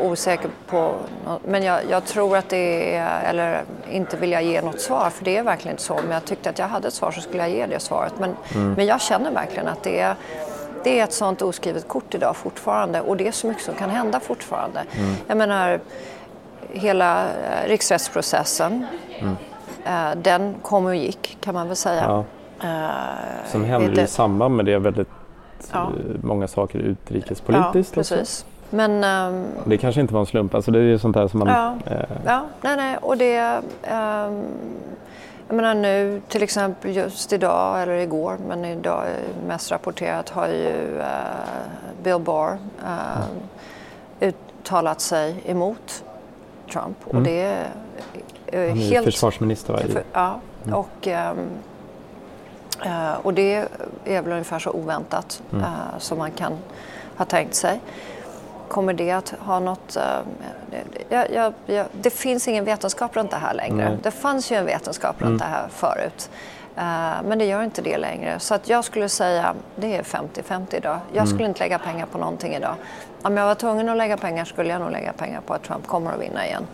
[0.00, 0.94] osäker på,
[1.44, 5.24] men jag, jag, tror att det är, eller inte vill jag ge något svar för
[5.24, 5.94] det är verkligen inte så.
[5.94, 8.12] Om jag tyckte att jag hade ett svar så skulle jag ge det svaret.
[8.18, 8.72] Men, mm.
[8.72, 10.14] men jag känner verkligen att det är,
[10.84, 13.90] det är ett sånt oskrivet kort idag fortfarande och det är så mycket som kan
[13.90, 14.80] hända fortfarande.
[14.98, 15.14] Mm.
[15.26, 15.80] Jag menar,
[16.72, 18.86] hela eh, riksrättsprocessen,
[19.18, 19.36] mm.
[19.84, 22.04] Eh, den kom och gick kan man väl säga.
[22.04, 22.24] Ja.
[22.68, 25.08] Eh, Sen hände det i samband med det väldigt
[25.72, 25.78] ja.
[25.78, 25.88] Eh,
[26.22, 27.96] många saker utrikespolitiskt.
[27.96, 28.46] Ja, precis.
[28.70, 31.38] Men, um, det kanske inte var en slump, alltså det är ju sånt där som
[31.38, 31.48] man...
[31.48, 33.60] Ja, eh, ja nej, nej, och det...
[33.92, 34.44] Um,
[35.48, 39.04] jag menar nu till exempel just idag, eller igår, men idag
[39.46, 41.04] mest rapporterat har ju uh,
[42.02, 43.16] Bill Barr uh,
[44.20, 44.32] mm.
[44.60, 46.04] uttalat sig emot
[46.72, 46.96] Trump.
[47.04, 47.16] Mm.
[47.16, 48.20] Och det är uh,
[48.52, 49.04] Han är helt...
[49.04, 49.78] försvarsminister va?
[49.78, 50.74] För, ja, mm.
[50.74, 51.48] och, um,
[52.86, 53.68] uh, och det
[54.04, 55.64] är väl ungefär så oväntat mm.
[55.98, 56.58] som man kan
[57.16, 57.80] ha tänkt sig.
[58.68, 59.96] Kommer det att ha något...
[59.96, 60.02] Uh,
[61.08, 63.88] ja, ja, ja, det finns ingen vetenskap runt det här längre.
[63.88, 63.98] Nej.
[64.02, 65.38] Det fanns ju en vetenskap runt mm.
[65.38, 66.30] det här förut.
[67.24, 68.38] Men det gör inte det längre.
[68.38, 70.98] Så att jag skulle säga, det är 50-50 idag.
[71.08, 71.26] Jag mm.
[71.26, 72.74] skulle inte lägga pengar på någonting idag.
[73.22, 75.86] Om jag var tvungen att lägga pengar skulle jag nog lägga pengar på att Trump
[75.86, 76.66] kommer att vinna igen.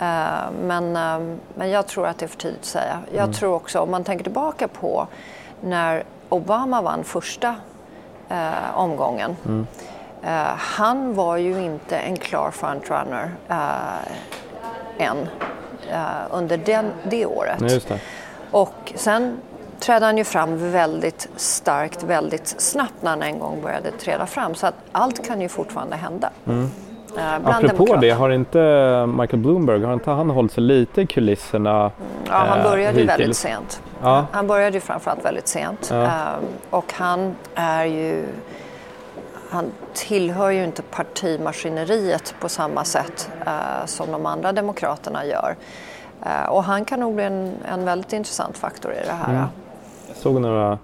[0.00, 2.98] Uh, men, uh, men jag tror att det är för tidigt att säga.
[3.10, 3.32] Jag mm.
[3.32, 5.06] tror också, om man tänker tillbaka på
[5.60, 7.56] när Obama vann första
[8.74, 9.36] omgången.
[9.46, 9.66] Mm
[10.24, 13.98] Uh, han var ju inte en klar frontrunner uh,
[14.98, 15.18] än
[15.92, 17.60] uh, under den, det året.
[17.60, 18.00] Nej, det.
[18.50, 19.40] Och sen
[19.78, 24.54] trädde han ju fram väldigt starkt, väldigt snabbt när han en gång började träda fram.
[24.54, 26.30] Så att allt kan ju fortfarande hända.
[26.46, 26.70] Mm.
[27.16, 28.58] Uh, Apropå det, har inte
[29.06, 31.92] Michael Bloomberg, har inte han hållit sig lite i kulisserna mm,
[32.26, 33.82] Ja, han började ju väldigt sent.
[34.02, 34.26] Ja.
[34.32, 35.88] Han började ju framförallt väldigt sent.
[35.92, 36.02] Ja.
[36.02, 36.10] Uh,
[36.70, 38.24] och han är ju
[39.50, 45.56] han tillhör ju inte partimaskineriet på samma sätt eh, som de andra demokraterna gör.
[46.22, 49.30] Eh, och han kan nog bli en, en väldigt intressant faktor i det här.
[49.30, 49.44] Mm.
[50.08, 50.78] Jag såg några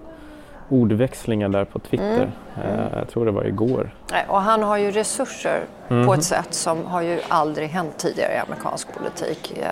[0.69, 2.31] ordväxlingar där på Twitter.
[2.55, 2.79] Mm.
[2.79, 3.95] Eh, jag tror det var igår.
[4.27, 6.07] Och han har ju resurser mm.
[6.07, 9.57] på ett sätt som har ju aldrig hänt tidigare i amerikansk politik.
[9.61, 9.67] Eh,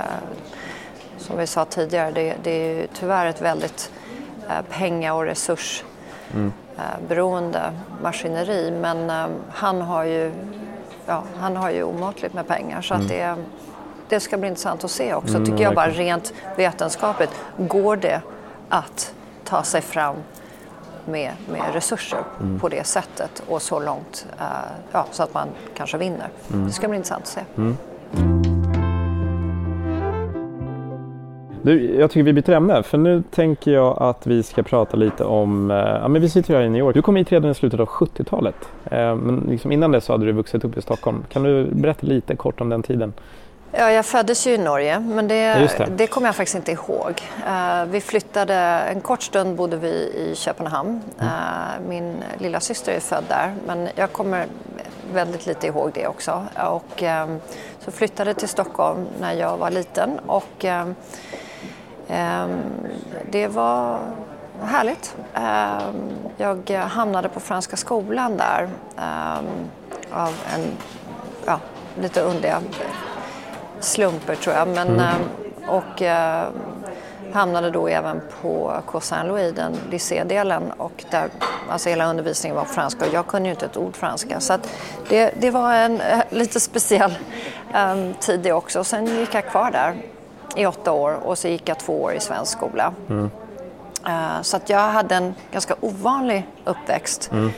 [1.17, 3.91] som vi sa tidigare, det, det är ju tyvärr ett väldigt
[4.49, 5.83] eh, penga och resurs
[6.33, 6.53] mm.
[8.01, 9.11] Maskineri men
[9.49, 10.31] han har ju,
[11.05, 13.05] ja, han har ju omåttligt med pengar så mm.
[13.05, 13.35] att det,
[14.09, 17.31] det ska bli intressant att se också mm, tycker jag bara rent vetenskapligt.
[17.57, 18.21] Går det
[18.69, 20.15] att ta sig fram
[21.05, 22.59] med, med resurser mm.
[22.59, 24.45] på det sättet och så långt uh,
[24.91, 26.29] ja, så att man kanske vinner.
[26.53, 26.65] Mm.
[26.65, 27.41] Det ska bli intressant att se.
[27.57, 27.77] Mm.
[31.65, 35.23] Du, jag tycker vi byter ämne, för nu tänker jag att vi ska prata lite
[35.23, 36.93] om, eh, ja men vi sitter här i New York.
[36.93, 40.25] Du kom hit redan i slutet av 70-talet, eh, men liksom innan dess så hade
[40.25, 41.23] du vuxit upp i Stockholm.
[41.29, 43.13] Kan du berätta lite kort om den tiden?
[43.77, 45.35] Ja, jag föddes ju i Norge, men det,
[45.77, 45.87] det.
[45.89, 47.21] det kommer jag faktiskt inte ihåg.
[47.47, 48.55] Uh, vi flyttade,
[48.89, 51.01] en kort stund bodde vi i Köpenhamn.
[51.19, 51.31] Mm.
[51.31, 54.45] Uh, min lilla syster är född där, men jag kommer
[55.13, 56.45] väldigt lite ihåg det också.
[56.67, 57.41] Och, um,
[57.79, 60.95] så flyttade till Stockholm när jag var liten och um,
[62.07, 62.61] Ehm,
[63.31, 63.99] det var
[64.61, 65.15] härligt.
[65.33, 65.95] Ehm,
[66.37, 69.45] jag hamnade på Franska skolan där ehm,
[70.11, 70.61] av en,
[71.45, 71.59] ja,
[72.01, 72.61] lite underliga
[73.79, 74.67] slumper tror jag.
[74.67, 75.21] Men, mm.
[75.67, 76.01] Och
[77.33, 81.29] hamnade då även på Cour Saint-Louis, den lycédelen och där
[81.69, 84.39] alltså hela undervisningen var på franska och jag kunde ju inte ett ord franska.
[84.39, 84.57] Så
[85.09, 87.17] det, det var en lite speciell
[87.75, 88.83] um, tid det också.
[88.83, 89.95] Sen gick jag kvar där
[90.55, 92.93] i åtta år och så gick jag två år i svensk skola.
[93.09, 93.29] Mm.
[94.07, 97.45] Uh, så att jag hade en ganska ovanlig uppväxt mm.
[97.45, 97.51] uh,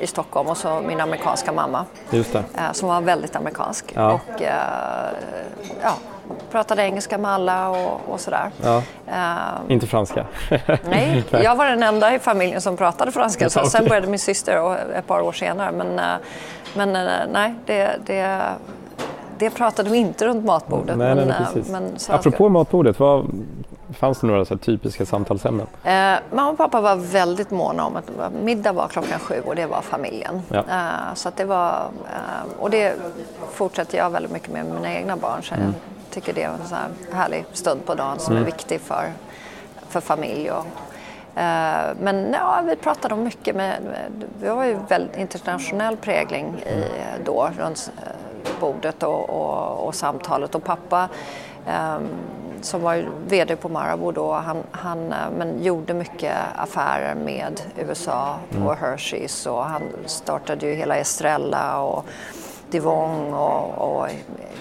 [0.00, 1.84] i Stockholm och så min amerikanska mamma
[2.14, 3.92] uh, som var väldigt amerikansk.
[3.94, 4.12] Ja.
[4.12, 4.42] Och
[5.82, 5.94] ja,
[6.50, 8.50] pratade engelska med alla och, och sådär.
[8.62, 8.82] Ja.
[9.68, 10.26] Inte franska?
[10.88, 13.50] nej, jag var den enda i familjen som pratade franska.
[13.50, 15.72] Så sen började min syster och ett par år senare.
[15.72, 16.00] Men,
[16.74, 16.92] men
[17.32, 18.42] nej, det, det
[19.38, 20.98] det pratade vi inte runt matbordet.
[20.98, 21.72] Nej, men, nej, eh, precis.
[21.72, 23.30] men Apropå matbordet, vad,
[23.92, 25.66] fanns det några så typiska samtalsämnen?
[25.84, 29.66] Eh, mamma och pappa var väldigt måna om att middag var klockan sju och det
[29.66, 30.42] var familjen.
[30.48, 30.58] Ja.
[30.58, 32.94] Eh, så det var, eh, och det
[33.52, 35.42] fortsätter jag väldigt mycket med mina egna barn.
[35.42, 35.66] Så mm.
[35.66, 35.74] jag
[36.10, 38.42] tycker det är en sån här härlig stund på dagen som mm.
[38.42, 39.12] är viktig för,
[39.88, 40.50] för familj.
[40.50, 40.66] Och,
[41.40, 43.56] eh, men ja, vi pratade om mycket.
[43.56, 43.80] Med,
[44.40, 46.84] vi var ju väldigt internationell prägling i,
[47.24, 47.90] då runt
[48.60, 50.54] bordet och, och, och samtalet.
[50.54, 51.08] Och pappa
[52.66, 58.36] som var VD på Marabou då, han, han eh, men gjorde mycket affärer med USA
[58.50, 58.66] mm.
[58.66, 62.04] och Hershey's och han startade ju hela Estrella och
[62.70, 64.08] Divong och, och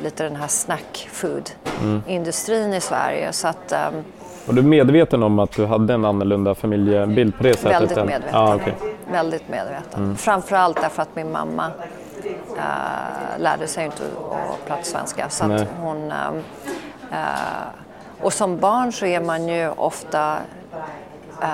[0.03, 3.33] lite den här snack food-industrin i Sverige.
[3.33, 4.03] Så att, um,
[4.45, 7.71] Var du medveten om att du hade en annorlunda familjebild på det sättet?
[7.71, 8.29] väldigt medveten.
[8.31, 8.75] Ja, okej.
[9.11, 10.17] Väldigt medveten.
[10.17, 11.71] Framförallt därför att min mamma
[12.57, 15.29] eh, lärde sig inte att prata svenska.
[15.29, 15.43] Så
[15.79, 16.41] hon, ehm, eh,
[18.21, 20.37] och som barn så är man ju ofta,
[21.41, 21.49] eh,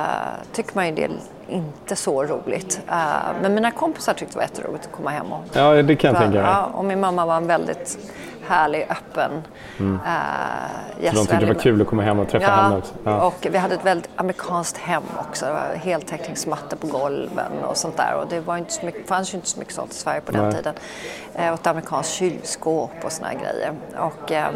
[0.52, 1.10] tycker man ju det
[1.48, 2.82] inte så roligt.
[2.90, 2.96] Eh,
[3.42, 6.22] men mina kompisar tyckte det var jätteroligt att komma hem och Ja, det kan jag
[6.22, 6.52] tänka mig.
[6.52, 7.98] Ja, och min mamma var en väldigt
[8.48, 9.32] härlig, öppen
[9.78, 10.00] Så mm.
[11.00, 12.94] de tyckte det var kul att komma hem och träffa henne också?
[13.04, 13.22] Ja.
[13.22, 15.46] och vi hade ett väldigt amerikanskt hem också.
[15.46, 18.16] Det var heltäckningsmattor på golven och sånt där.
[18.16, 20.32] Och det var inte så mycket, fanns ju inte så mycket sånt i Sverige på
[20.32, 20.54] den Nej.
[20.54, 20.74] tiden.
[21.36, 23.74] Eh, och ett amerikanskt kylskåp och såna här grejer.
[23.98, 24.56] Och, ehm,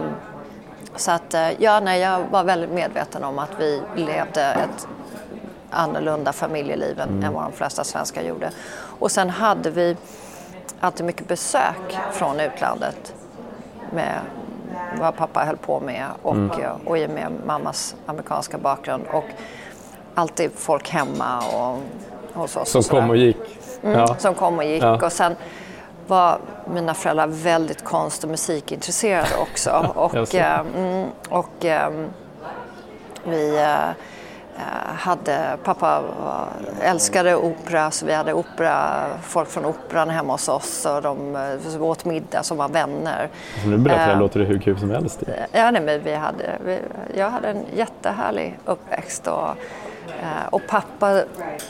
[0.95, 4.87] så att, eh, ja, nej, jag var väldigt medveten om att vi levde ett
[5.69, 8.51] annorlunda familjeliv än, än vad de flesta svenskar gjorde.
[8.99, 9.97] Och sen hade vi
[10.79, 13.13] alltid mycket besök från utlandet
[13.93, 14.19] med
[14.99, 19.03] vad pappa höll på med och, eh, och i och med mammas amerikanska bakgrund.
[19.13, 19.25] Och
[20.15, 21.79] alltid folk hemma och
[22.33, 22.71] hos oss.
[22.71, 23.37] Som och kom och gick?
[23.83, 24.15] Mm, Ja.
[24.19, 24.83] Som kom och gick.
[24.83, 25.05] Ja.
[25.05, 25.35] Och sen
[26.07, 26.39] var
[26.73, 29.91] mina föräldrar väldigt konst och musikintresserade också.
[29.95, 30.37] Och, Jaså.
[30.37, 32.07] eh, mm, och ehm,
[33.23, 36.03] vi eh, eh, hade, pappa
[36.81, 41.81] älskade opera så vi hade opera, folk från operan hemma hos oss och de eh,
[41.81, 43.29] åt middag som var vänner.
[43.53, 45.23] Alltså, nu berättar jag Eh, låter det hur kul som helst.
[45.51, 46.79] Ja, nej, men vi hade, vi,
[47.15, 49.27] jag hade en jättehärlig uppväxt.
[49.27, 49.49] Och,
[50.49, 51.23] och pappa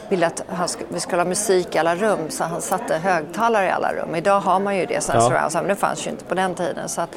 [0.10, 3.66] ville att han sk- vi skulle ha musik i alla rum så han satte högtalare
[3.68, 4.16] i alla rum.
[4.16, 5.50] Idag har man ju det som Ja.
[5.54, 6.90] men det fanns ju inte på den tiden.
[6.90, 7.10] Så att,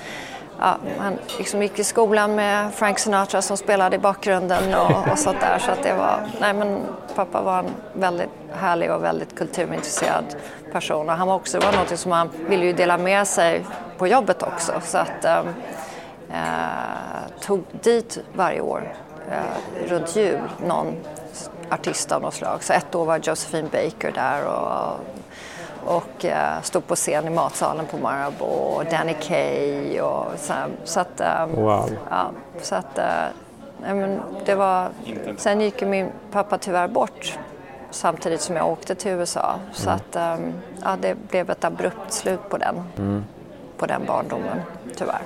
[0.60, 5.18] ja, han liksom gick i skolan med Frank Sinatra som spelade i bakgrunden och, och
[5.18, 5.58] sånt där.
[5.58, 6.80] Så att det var, nej men
[7.14, 10.24] pappa var en väldigt härlig och väldigt kulturintresserad
[10.72, 11.08] person.
[11.10, 13.66] Och han var också, det var något som han ville ju dela med sig
[13.98, 14.72] på jobbet också.
[14.84, 15.46] Så att, ehm,
[16.30, 18.94] eh, tog dit varje år
[19.30, 20.96] eh, runt jul någon
[21.70, 22.62] artist av något slag.
[22.64, 25.00] Så ett år var Josephine Baker där och,
[25.96, 30.52] och eh, stod på scen i matsalen på Marabou och Danny Kaye och så,
[30.84, 31.90] så att, ehm, Wow.
[32.10, 32.30] ja,
[32.62, 33.04] så att eh,
[33.82, 34.88] nej, men det var,
[35.36, 37.38] sen gick min pappa tyvärr bort
[37.90, 39.58] samtidigt som jag åkte till USA.
[39.72, 40.52] Så att ehm,
[40.84, 42.82] ja, det blev ett abrupt slut på den,
[43.78, 44.60] på den barndomen
[44.96, 45.22] tyvärr.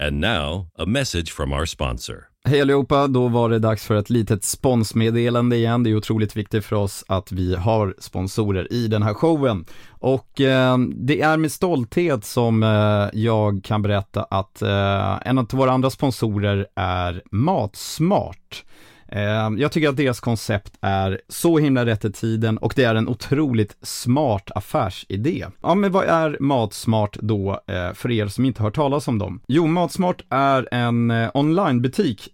[0.00, 2.28] And now, a message from our sponsor.
[2.48, 5.82] Hej allihopa, då var det dags för ett litet sponsmeddelande igen.
[5.82, 9.64] Det är otroligt viktigt för oss att vi har sponsorer i den här showen.
[9.88, 15.46] Och eh, det är med stolthet som eh, jag kan berätta att eh, en av
[15.52, 18.64] våra andra sponsorer är Matsmart.
[19.08, 22.94] Eh, jag tycker att deras koncept är så himla rätt i tiden och det är
[22.94, 25.46] en otroligt smart affärsidé.
[25.62, 29.40] Ja, men vad är Matsmart då eh, för er som inte hört talas om dem?
[29.46, 32.28] Jo, Matsmart är en eh, onlinebutik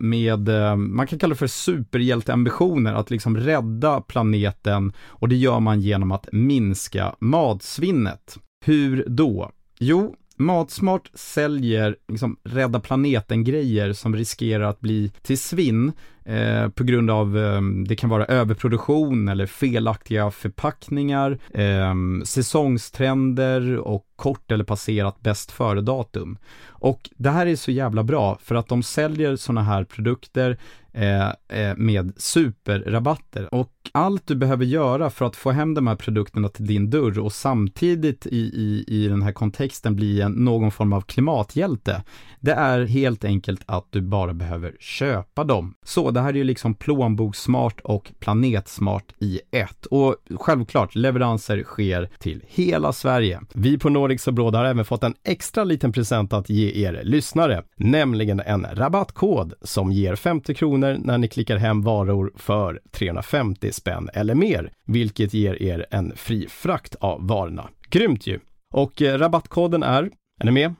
[0.00, 5.80] med, man kan kalla det för superhjälteambitioner, att liksom rädda planeten och det gör man
[5.80, 8.38] genom att minska matsvinnet.
[8.64, 9.50] Hur då?
[9.78, 15.92] Jo, Matsmart säljer liksom rädda planeten-grejer som riskerar att bli till svinn
[16.24, 21.94] eh, på grund av, eh, det kan vara överproduktion eller felaktiga förpackningar, eh,
[22.24, 26.38] säsongstrender och kort eller passerat bäst före-datum.
[26.68, 30.56] Och det här är så jävla bra för att de säljer sådana här produkter eh,
[30.96, 33.54] Eh, eh, med superrabatter.
[33.54, 37.18] Och allt du behöver göra för att få hem de här produkterna till din dörr
[37.18, 42.02] och samtidigt i, i, i den här kontexten bli en, någon form av klimathjälte,
[42.40, 45.74] det är helt enkelt att du bara behöver köpa dem.
[45.84, 49.86] Så det här är ju liksom plånbokssmart och planetsmart i ett.
[49.86, 53.40] Och självklart, leveranser sker till hela Sverige.
[53.54, 57.62] Vi på Nordics Abroad har även fått en extra liten present att ge er lyssnare,
[57.76, 64.10] nämligen en rabattkod som ger 50 kronor när ni klickar hem varor för 350 spänn
[64.14, 67.68] eller mer, vilket ger er en fri frakt av varorna.
[67.90, 68.40] Grymt ju!
[68.74, 70.74] Och eh, rabattkoden är, är ni med?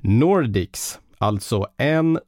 [0.00, 2.24] Nordics, alltså N-O-R-D-I-C-S,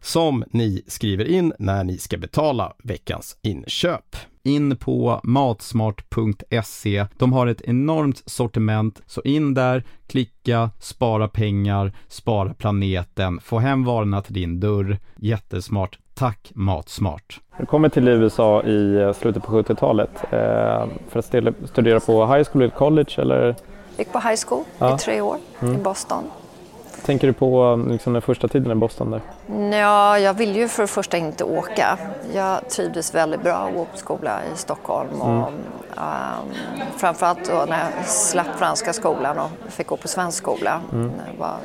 [0.00, 7.06] som ni skriver in när ni ska betala veckans inköp in på matsmart.se.
[7.18, 13.84] De har ett enormt sortiment, så in där, klicka, spara pengar, spara planeten, få hem
[13.84, 14.98] varorna till din dörr.
[15.16, 15.98] Jättesmart.
[16.14, 17.40] Tack Matsmart.
[17.58, 21.24] Du kommer till USA i eh, slutet på 70-talet eh, för att
[21.70, 23.56] studera på high school eller college eller?
[23.98, 24.94] Gick på high school Ja.
[24.94, 26.24] i tre år i Boston.
[27.04, 29.10] Tänker du på liksom, den första tiden i Boston?
[29.10, 29.20] Där?
[29.78, 31.98] Ja, jag ville ju för det första inte åka.
[32.32, 35.22] Jag trivdes väldigt bra att gå på skola i Stockholm.
[35.22, 35.44] Och, mm.
[35.44, 40.80] um, framförallt då när jag slapp franska skolan och fick gå på svensk skola.
[40.92, 41.12] Mm.
[41.38, 41.56] Var,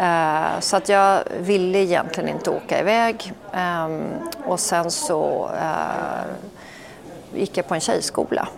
[0.00, 3.32] uh, så att jag ville egentligen inte åka iväg.
[3.52, 4.02] Um,
[4.46, 8.48] och sen så uh, gick jag på en tjejskola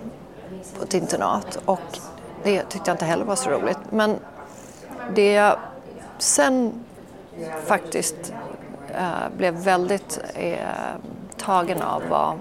[0.79, 1.59] på ett internat.
[1.65, 1.99] Och
[2.43, 3.79] det tyckte jag inte heller var så roligt.
[3.91, 4.17] Men
[5.15, 5.57] det jag
[6.19, 6.73] sen
[7.67, 8.35] faktiskt
[8.95, 10.59] eh, blev väldigt eh,
[11.37, 12.35] tagen av var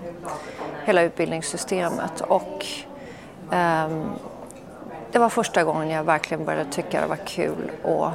[0.86, 2.66] hela utbildningssystemet och
[3.52, 3.88] eh,
[5.12, 8.14] det var första gången jag verkligen började tycka det var kul att,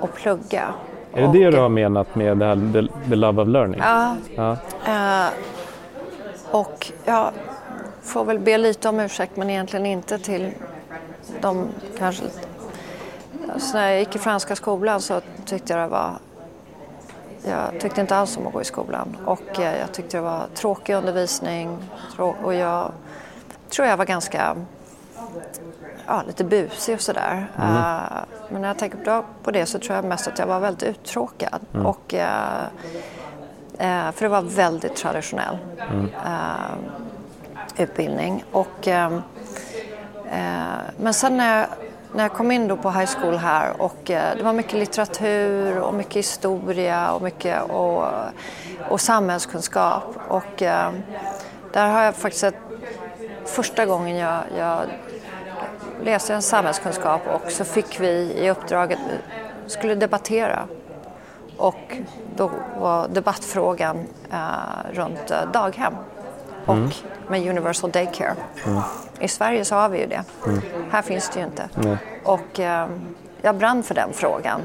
[0.00, 0.74] att plugga.
[1.12, 3.80] Är det det du har menat med det här the, the love of learning?
[3.84, 4.16] Ja.
[4.36, 4.56] ja.
[4.86, 5.30] Eh,
[6.50, 7.32] och jag
[8.02, 10.50] får väl be lite om ursäkt men egentligen inte till
[11.40, 11.68] de
[11.98, 12.24] kanske
[13.56, 16.18] så när jag gick i franska skolan så tyckte jag det var
[17.44, 20.46] jag tyckte inte alls om att gå i skolan och eh, jag tyckte det var
[20.54, 21.78] tråkig undervisning
[22.42, 22.92] och jag
[23.70, 24.56] tror jag var ganska
[26.06, 27.46] ja, lite busig och sådär.
[27.56, 27.76] Mm.
[27.76, 30.82] Uh, men när jag tänker på det så tror jag mest att jag var väldigt
[30.82, 31.60] uttråkad.
[31.74, 31.86] Mm.
[31.86, 35.58] Och, uh, uh, för det var väldigt traditionell
[35.90, 36.08] mm.
[37.76, 38.44] utbildning.
[38.52, 38.88] Och,
[40.96, 41.66] men sen när jag
[42.12, 45.80] när jag kom in då på high school här och eh, det var mycket litteratur
[45.80, 48.04] och mycket historia och mycket och,
[48.88, 50.90] och samhällskunskap och eh,
[51.72, 52.54] där har jag faktiskt ett,
[53.44, 54.80] första gången jag, jag
[56.02, 58.98] läste en samhällskunskap och så fick vi i uppdraget,
[59.64, 60.68] vi skulle debattera
[61.56, 61.96] och
[62.36, 65.94] då var debattfrågan eh, runt eh, daghem
[66.68, 66.90] och mm.
[67.28, 68.34] med Universal Daycare.
[68.66, 68.82] Mm.
[69.20, 70.24] I Sverige så har vi ju det.
[70.46, 70.60] Mm.
[70.90, 71.68] Här finns det ju inte.
[71.74, 71.96] Nej.
[72.24, 72.88] Och eh,
[73.42, 74.60] jag brann för den frågan.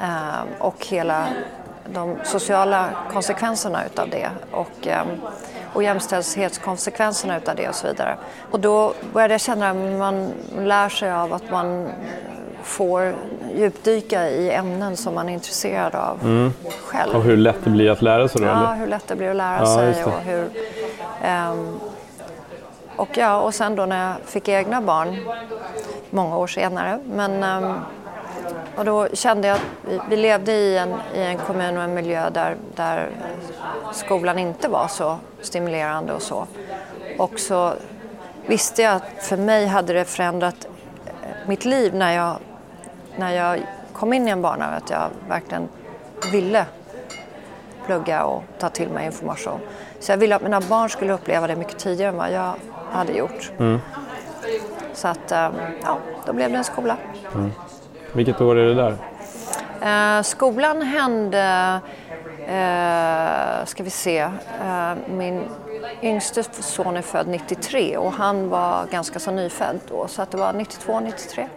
[0.00, 1.28] Eh, och hela
[1.92, 4.30] de sociala konsekvenserna utav det.
[4.50, 5.04] Och, eh,
[5.72, 8.16] och jämställdhetskonsekvenserna utav det och så vidare.
[8.50, 11.88] Och då började jag känna att man lär sig av att man
[12.62, 13.14] får
[13.54, 16.52] djupdyka i ämnen som man är intresserad av mm.
[16.84, 17.16] själv.
[17.16, 18.46] Och hur lätt det blir att lära sig då?
[18.46, 18.74] Ja, eller?
[18.74, 20.44] hur lätt det blir att lära ja, sig och hur,
[21.50, 21.80] um,
[22.96, 25.16] och, ja, och sen då när jag fick egna barn,
[26.10, 27.74] många år senare, men um,
[28.76, 31.94] och då kände jag att vi, vi levde i en, i en kommun och en
[31.94, 33.10] miljö där, där
[33.92, 36.46] skolan inte var så stimulerande och så.
[37.18, 37.72] Och så
[38.46, 40.68] visste jag att för mig hade det förändrat
[41.46, 42.36] mitt liv när jag,
[43.18, 45.68] när jag kom in i en bana, att jag verkligen
[46.32, 46.66] ville
[47.86, 49.60] plugga och ta till mig information.
[50.00, 52.52] Så jag ville att mina barn skulle uppleva det mycket tidigare än vad jag
[52.90, 53.52] hade gjort.
[53.58, 53.78] Mm.
[54.92, 55.48] Så att, eh,
[55.82, 56.96] ja, då blev det en skola.
[57.34, 57.52] Mm.
[58.12, 58.96] Vilket år är det där?
[59.80, 61.80] Eh, skolan hände,
[62.46, 65.42] eh, ska vi se, eh, min
[66.02, 70.36] yngste son är född 93 och han var ganska så nyfödd då, så att det
[70.36, 71.48] var 92, 93.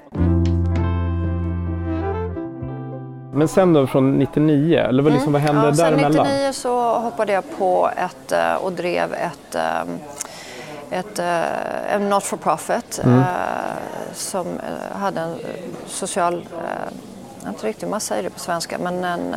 [3.34, 5.41] Men sen då från 99, eller vad, liksom, mm.
[5.46, 6.26] vad hände ja, däremellan?
[6.26, 9.58] Sen 99 så hoppade jag på ett eh, och drev ett
[10.91, 13.20] ett, eh, en not for profit mm.
[13.20, 13.26] Eh,
[14.13, 15.36] som eh, hade en
[15.88, 16.46] social,
[17.44, 19.36] jag inte riktigt hur man säger det på svenska, men en,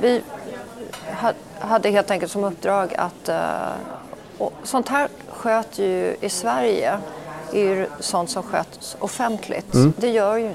[0.00, 0.22] vi
[1.60, 3.30] hade helt enkelt som uppdrag att,
[4.38, 6.98] och sånt här sköt ju i Sverige,
[7.52, 9.74] är ju sånt som sköts offentligt.
[9.74, 9.92] Mm.
[9.96, 10.52] Det gör ju,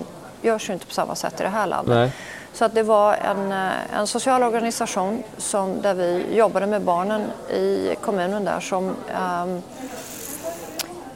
[0.48, 1.96] görs ju inte på samma sätt i det här landet.
[1.96, 2.12] Nej.
[2.54, 7.22] Så att det var en, eh, en social organisation som, där vi jobbade med barnen
[7.50, 9.62] i kommunen där som um,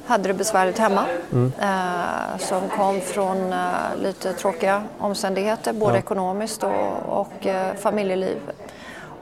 [0.05, 1.05] hade det besvärligt hemma.
[1.31, 1.51] Mm.
[1.61, 5.99] Uh, som kom från uh, lite tråkiga omständigheter, både ja.
[5.99, 8.37] ekonomiskt och, och uh, familjeliv.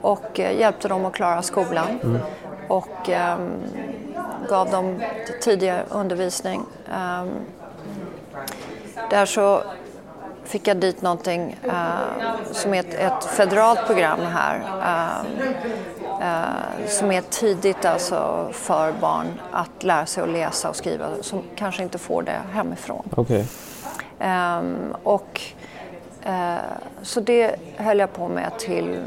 [0.01, 1.99] Och hjälpte dem att klara skolan.
[2.03, 2.21] Mm.
[2.67, 3.49] Och um,
[4.49, 5.01] gav dem
[5.41, 6.65] tidig undervisning.
[6.85, 7.29] Um,
[9.09, 9.63] där så
[10.49, 11.73] fick jag dit någonting uh,
[12.51, 14.57] som är ett, ett, federalt program här.
[14.59, 15.41] Uh,
[16.21, 21.43] uh, som är tidigt alltså för barn att lära sig att läsa och skriva som
[21.55, 23.09] kanske inte får det hemifrån.
[23.15, 23.43] Okay.
[24.19, 25.41] Ehm, och,
[27.01, 29.03] så det höll jag på med till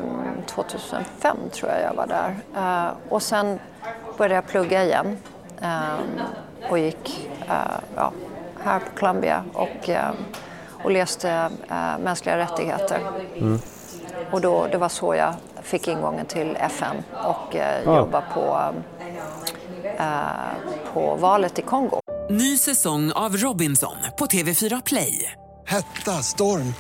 [0.47, 2.37] 2005 tror jag jag var där.
[3.09, 3.59] och sen
[4.19, 5.17] började jag plugga igen
[5.63, 6.23] um,
[6.71, 7.31] och gick
[7.97, 8.13] ja,
[8.65, 9.45] här på Columbia.
[9.53, 9.91] Och,
[10.85, 13.01] och läste äh, mänskliga rättigheter.
[13.37, 13.61] Mm.
[14.31, 17.97] Och då, det var så jag fick ingången till FN och äh, ah.
[17.97, 18.73] jobba på,
[19.99, 20.07] äh,
[20.93, 22.01] på valet i Kongo.
[22.31, 25.33] Ny säsong av Robinson på TV4 Play.
[25.67, 26.75] Hetta, storm,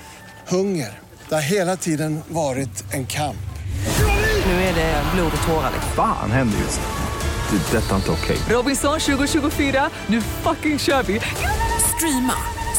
[0.49, 0.99] hunger.
[1.29, 3.37] Det har hela tiden varit en kamp.
[4.47, 5.71] Nu är det blod och tårar.
[5.97, 7.59] Fan händer just nu.
[7.59, 7.77] Det.
[7.77, 8.37] är Detta är inte okej.
[8.49, 11.21] Robinson 2024, nu fucking kör vi!
[11.97, 12.62] Streama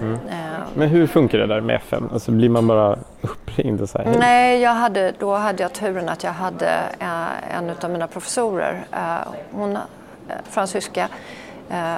[0.00, 0.18] Mm.
[0.74, 2.08] Men hur funkar det där med FM?
[2.12, 4.16] Alltså blir man bara uppringd och så här, hej?
[4.18, 8.84] Nej, jag hade, då hade jag turen att jag hade eh, en av mina professorer,
[8.92, 9.80] eh, hon, eh,
[10.50, 11.08] fransyska,
[11.70, 11.94] eh,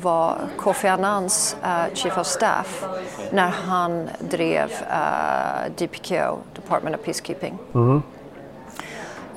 [0.00, 1.56] var Kofi Annans
[1.92, 2.84] Chief of Staff
[3.32, 4.68] när han drev
[5.76, 7.58] DPKO, Department of Peacekeeping.
[7.74, 8.02] Mm.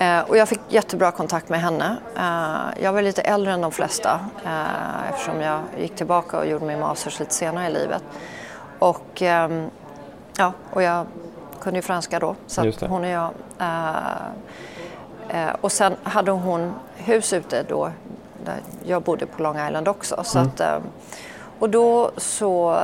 [0.02, 1.98] Eh, och jag fick jättebra kontakt med henne.
[2.18, 6.66] Eh, jag var lite äldre än de flesta eh, eftersom jag gick tillbaka och gjorde
[6.66, 8.04] min masters lite senare i livet.
[8.80, 9.70] Och, ehm,
[10.38, 11.06] ja, och jag
[11.62, 13.30] kunde ju franska då, så hon och jag...
[15.62, 17.92] och sen hade hon hus ute då,
[18.46, 20.24] där jag bodde på Long Island också.
[20.24, 20.50] Så Mm.
[20.50, 20.78] att, eh,
[21.60, 22.80] och då så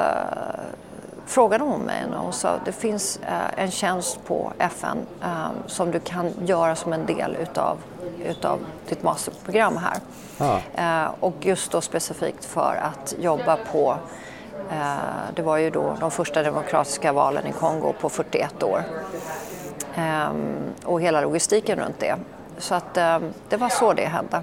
[1.27, 5.91] frågade hon mig och hon sa det finns eh, en tjänst på FN eh, som
[5.91, 7.77] du kan göra som en del utav,
[8.25, 8.59] utav
[8.89, 9.97] ditt masterprogram här.
[10.37, 11.03] Ah.
[11.03, 13.97] Eh, och just då specifikt för att jobba på,
[15.35, 18.83] det var ju då de första demokratiska valen i Kongo på 41 år.
[20.85, 22.15] Och hela logistiken runt det.
[22.57, 22.93] Så att
[23.49, 24.41] det var så det hände.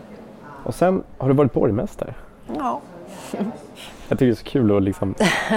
[0.64, 2.14] Och sen har du varit borgmästare.
[2.58, 2.80] Ja.
[4.08, 5.14] Jag tycker det är så kul att liksom,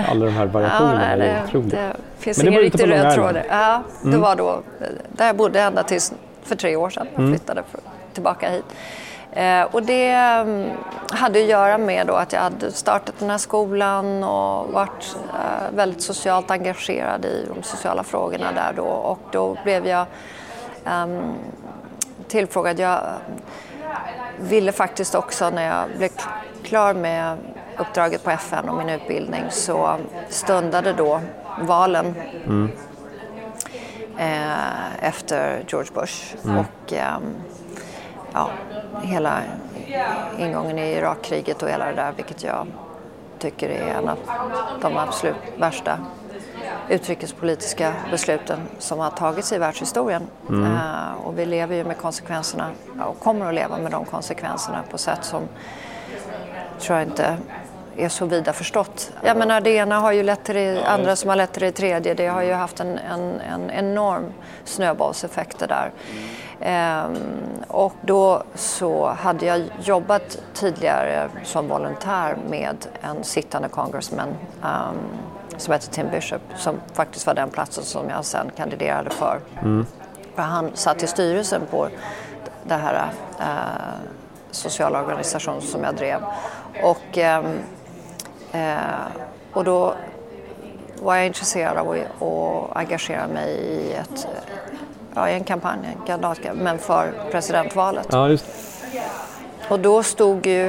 [0.08, 1.82] alla de här variationerna Ja, är det, otroliga.
[1.88, 3.38] det finns Men ingen på riktig röd tråd.
[3.50, 4.22] Ja, det Mm.
[4.22, 4.62] var då
[5.12, 7.08] där jag bodde ända tills för tre år sedan.
[7.14, 7.32] Jag Mm.
[7.34, 7.80] flyttade för,
[8.14, 8.66] tillbaka hit.
[9.32, 10.70] Eh, och det mm,
[11.12, 15.76] hade att göra med då att jag hade startat den här skolan och varit eh,
[15.76, 18.84] väldigt socialt engagerad i de sociala frågorna där då.
[18.86, 20.06] Och då blev jag
[20.86, 21.34] ehm,
[22.28, 22.80] tillfrågad.
[22.80, 23.00] Jag
[24.40, 26.10] ville faktiskt också när jag blev
[26.64, 27.38] klar med
[27.80, 29.98] uppdraget på FN och min utbildning så
[30.30, 31.22] stundade då
[31.62, 32.16] valen
[32.46, 32.72] Mm.
[34.18, 36.58] eh, efter George Bush Mm.
[36.58, 37.24] och ehm,
[38.34, 38.50] ja,
[39.02, 39.40] hela
[40.38, 42.68] ingången i Irakkriget och hela det där vilket jag
[43.40, 44.18] tycker är en av
[44.82, 46.00] de absolut värsta
[46.90, 50.28] utrikespolitiska besluten som har tagits i världshistorien.
[50.50, 50.64] Mm.
[50.76, 52.70] Eh, och vi lever ju med konsekvenserna
[53.06, 55.42] och kommer att leva med de konsekvenserna på sätt som
[56.80, 57.38] tror jag inte
[57.98, 59.12] är så vida förstått.
[59.24, 61.72] Jag menar det ena har ju lett till det andra som har lett till det
[61.72, 62.14] tredje.
[62.14, 64.34] Det har ju haft en, en, en enorm
[64.64, 65.92] snöbollseffekt det där.
[66.62, 67.18] Ehm,
[67.68, 74.28] och då så hade jag jobbat tidigare som volontär med en sittande congressman
[74.64, 74.96] ehm,
[75.58, 79.40] som heter Tim Bishop som faktiskt var den platsen som jag sen kandiderade för.
[79.62, 79.86] Mm.
[80.36, 81.88] För han satt i styrelsen på
[82.64, 83.46] det här eh,
[84.52, 86.22] sociala organisationen som jag drev.
[86.84, 87.44] Och, eh,
[89.54, 89.94] och då
[91.02, 94.28] var jag intresserad av att, engagera mig i, ett,
[95.16, 98.08] ja, en kampanj, en kandidatkampanj, men för presidentvalet.
[98.12, 98.46] Ja, just
[99.70, 100.68] Och då stod ju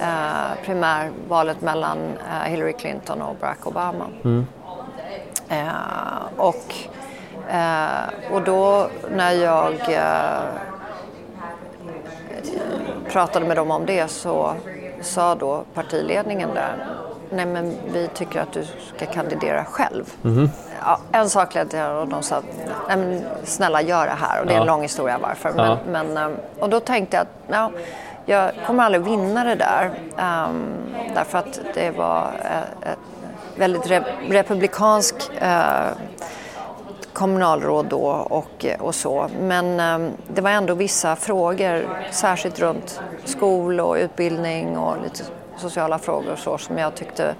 [0.00, 4.04] eh, primärvalet mellan eh, Hillary Clinton och Barack Obama.
[4.24, 4.46] Mm.
[5.48, 5.66] Eh,
[6.36, 6.74] och,
[7.50, 10.42] eh, och då när jag eh,
[13.12, 14.54] pratade med dem om det så
[15.00, 16.86] sa då partiledningen där
[17.30, 18.64] Nej men vi tycker att du
[18.96, 20.04] ska kandidera själv.
[20.22, 20.50] Mhm.
[20.84, 22.42] Ja, en sak ledde till och de sa
[22.88, 24.60] Nej, men snälla gör det här och det är Ja.
[24.60, 25.52] en lång historia varför.
[25.52, 25.78] Men, Ja.
[25.90, 27.70] men, ehm, och då tänkte jag att ja,
[28.26, 30.64] jag kommer aldrig vinna det där ehm,
[31.14, 32.98] därför att det var eh, ett
[33.56, 35.88] väldigt re- republikansk eh,
[37.12, 39.28] kommunalråd då och, och så.
[39.40, 45.22] Men eh, det var ändå vissa frågor, särskilt runt skol och utbildning och lite
[45.58, 47.34] sociala frågor och så som jag tyckte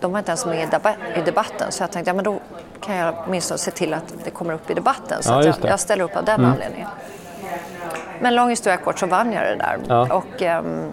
[0.00, 2.38] de var inte ens med i, deba- i debatten så jag tänkte ja, men då
[2.80, 5.80] kan jag åtminstone se till att det kommer upp i debatten så Ja, jag, jag
[5.80, 6.50] ställer upp av den Mm.
[6.52, 6.88] anledningen.
[8.20, 9.78] Men lång historia kort så vann jag det där.
[9.88, 10.08] Ja.
[10.14, 10.92] Och, ehm,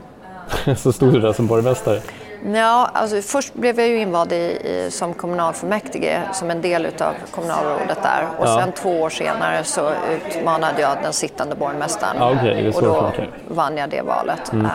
[0.77, 2.01] Så stod du där som borgmästare.
[2.45, 7.13] Ja, alltså först blev jag ju invald i, i, som kommunalfullmäktige som en del utav
[7.31, 8.59] kommunalrådet där och Ja.
[8.61, 13.29] sen två år senare så utmanade jag den sittande borgmästaren Ja, så och då funkar.
[13.47, 14.67] vann jag det valet Mm.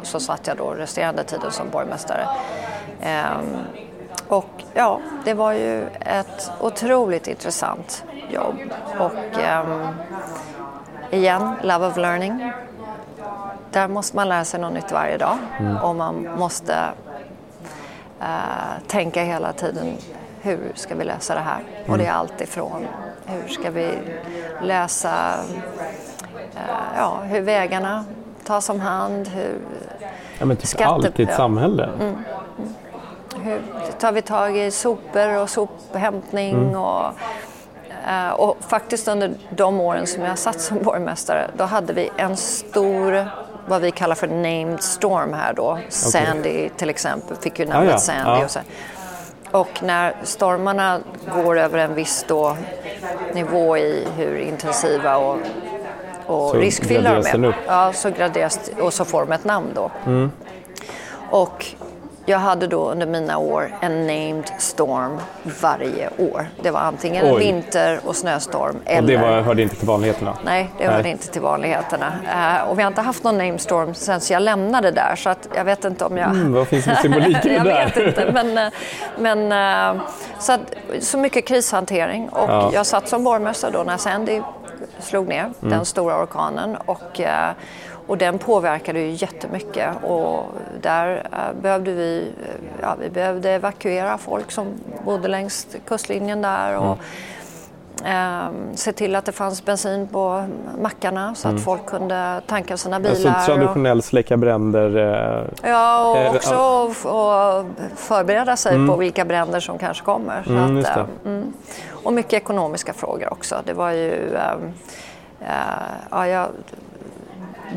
[0.00, 2.26] Och så satt jag då resterande tiden som borgmästare.
[3.02, 3.56] Ehm,
[4.28, 8.56] och ja, det var ju ett otroligt intressant jobb
[8.98, 9.86] och ehm,
[11.10, 12.52] igen, Love of Learning.
[13.74, 15.76] Där måste man lära sig något nytt varje dag Mm.
[15.76, 16.74] och man måste
[18.20, 18.26] eh,
[18.86, 19.96] tänka hela tiden
[20.42, 21.62] hur ska vi lösa det här?
[21.82, 21.98] Och Mm.
[21.98, 22.86] det är allt ifrån
[23.26, 23.98] hur ska vi
[24.62, 25.34] lösa
[26.54, 26.60] eh,
[26.98, 28.04] ja, hur vägarna
[28.44, 29.58] tas om hand, hur
[30.38, 31.88] Ja, men typ Skatte- allt i ett samhälle.
[32.00, 32.14] Mm.
[33.42, 33.60] Hur
[34.00, 36.54] tar vi tag i sopor och sophämtning?
[36.54, 36.76] Mm.
[36.80, 37.04] Och,
[38.08, 42.36] eh, och faktiskt under de åren som jag satt som borgmästare, då hade vi en
[42.36, 43.28] stor,
[43.66, 45.78] vad vi kallar för named storm här då.
[45.88, 47.98] Sandy till exempel, fick ju namnet Ah, ja.
[47.98, 48.30] Sandy.
[48.40, 48.44] Ja.
[48.44, 48.60] Och, så.
[49.50, 51.00] och när stormarna
[51.34, 52.56] går över en viss då,
[53.32, 55.38] nivå i hur intensiva och,
[56.26, 59.90] och Så riskfyllda de är, ja, så graderas och så får de ett namn då.
[60.06, 60.30] Mm.
[61.30, 61.66] Och
[62.26, 65.18] jag hade då under mina år en named storm
[65.60, 66.46] varje år.
[66.62, 67.38] Det var antingen en Oj.
[67.38, 69.08] vinter och snöstorm Och eller...
[69.08, 70.36] det var, hörde inte till vanligheterna?
[70.44, 72.12] Nej, det hörde inte till vanligheterna.
[72.32, 75.48] Eh, och vi har inte haft någon named storm sen jag lämnade där så att
[75.56, 76.30] jag vet inte om jag...
[76.30, 77.84] Mm, vad finns det för symbolik i det jag där?
[77.84, 78.30] vet inte.
[78.32, 78.72] Men, eh,
[79.18, 79.52] men
[79.96, 80.02] eh,
[80.38, 80.60] så, att,
[81.00, 82.70] så mycket krishantering och Ja.
[82.74, 84.40] jag satt som borgmästare då när Sandy
[85.00, 85.54] slog ner, Mm.
[85.60, 86.76] den stora orkanen.
[86.86, 87.50] Och, eh,
[88.06, 90.44] och den påverkade ju jättemycket och
[90.80, 94.66] där eh, behövde vi, eh, ja, vi behövde evakuera folk som
[95.04, 96.98] bodde längs kustlinjen där och
[98.06, 100.44] eh, se till att det fanns bensin på
[100.80, 101.62] mackarna så att Mm.
[101.62, 103.30] folk kunde tanka sina bilar.
[103.30, 104.96] Alltså och, traditionell släcka bränder.
[104.96, 106.88] Eh, Ja, Eh, och också ja.
[106.90, 107.64] f- och
[107.98, 108.88] förbereda sig Mm.
[108.88, 110.44] på vilka bränder som kanske kommer.
[110.48, 111.52] Mm, att, eh, mm.
[112.04, 113.56] Och mycket ekonomiska frågor också.
[113.64, 114.36] Det var ju...
[114.36, 114.72] ehm,
[115.40, 115.46] eh,
[116.10, 116.46] ja, jag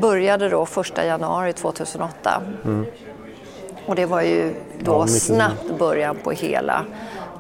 [0.02, 2.86] började då 1 januari 2008 mm.
[3.86, 6.86] och det var ju då Ja, snabbt början på hela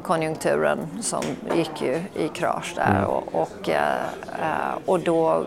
[0.03, 1.23] konjunkturen som
[1.55, 2.97] gick ju i krasch där.
[2.97, 3.03] Mm.
[3.03, 5.45] Och, och, eh, och då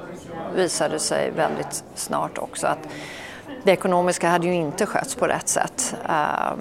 [0.55, 2.89] visade det sig väldigt snart också att
[3.63, 6.59] det ekonomiska hade ju inte skötts på rätt sätt ehm,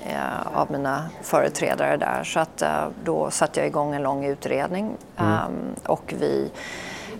[0.00, 2.24] eh, av mina företrädare där.
[2.24, 5.32] Så att, eh, då satte jag igång en lång utredning Mm.
[5.32, 6.50] ehm, och vi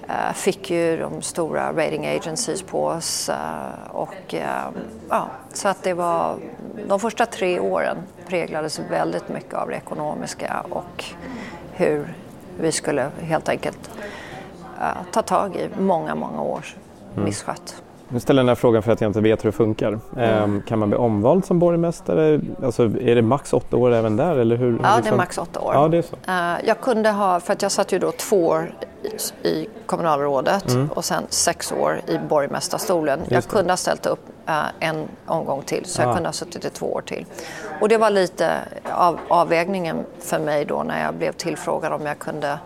[0.08, 3.28] Eh, fick ju de stora rating agencies på oss.
[3.28, 4.68] eh, och, eh,
[5.08, 6.36] ja, så att det var,
[6.88, 7.96] de första tre åren
[8.26, 11.04] präglades väldigt mycket av det ekonomiska och
[11.72, 12.14] hur
[12.60, 13.90] vi skulle helt enkelt
[14.80, 16.76] eh, ta tag i många, många års
[17.16, 17.24] Mm.
[18.10, 19.98] Nu ställer jag den här frågan för att jag inte vet hur det funkar.
[20.16, 22.40] Eh, kan man bli omvald som borgmästare?
[22.62, 24.36] Alltså, är det max åtta år även där?
[24.36, 25.16] Eller hur, Ja, det är liksom?
[25.16, 25.74] max åtta år.
[25.74, 26.16] Ja, det är så.
[26.28, 28.74] Eh, Jag kunde ha, för att jag satt ju då två år
[29.42, 30.88] i- kommunalrådet Mm.
[30.94, 33.20] och sen sex år i borgmästarstolen.
[33.28, 36.14] Jag kunde ha ställt upp eh, en omgång till så jag Ah.
[36.14, 37.26] kunde ha suttit i två år till.
[37.80, 38.50] Och det var lite
[38.92, 42.58] av avvägningen för mig då när jag blev tillfrågad om jag kunde,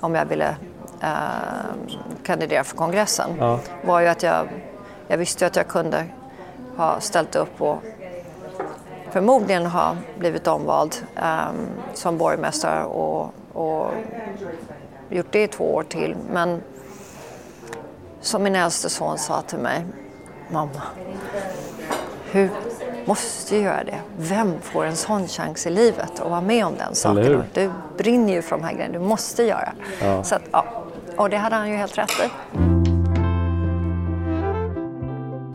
[0.00, 0.56] om jag ville
[1.02, 1.08] eh,
[2.24, 3.30] kandidera för kongressen.
[3.38, 3.58] Ja.
[3.86, 4.46] var ju att jag,
[5.08, 6.06] jag visste att jag kunde
[6.76, 7.82] ha ställt upp och
[9.10, 11.54] förmodligen ha blivit omvald ehm,
[11.94, 13.90] som borgmästare och, och
[15.08, 16.16] gjort det i två år till.
[16.32, 16.62] Men
[18.20, 19.84] som min äldste son sa till mig,
[20.50, 20.82] mamma,
[22.30, 22.50] hur
[23.04, 23.98] måste ju göra det?
[24.18, 27.42] Vem får en sån chans i livet att vara med om den saken?
[27.54, 29.72] Du brinner ju för de här grejerna, du måste göra.
[30.00, 30.24] Ja.
[30.24, 30.64] Så att, ja.
[31.16, 32.75] Och det hade han ju helt rätt i.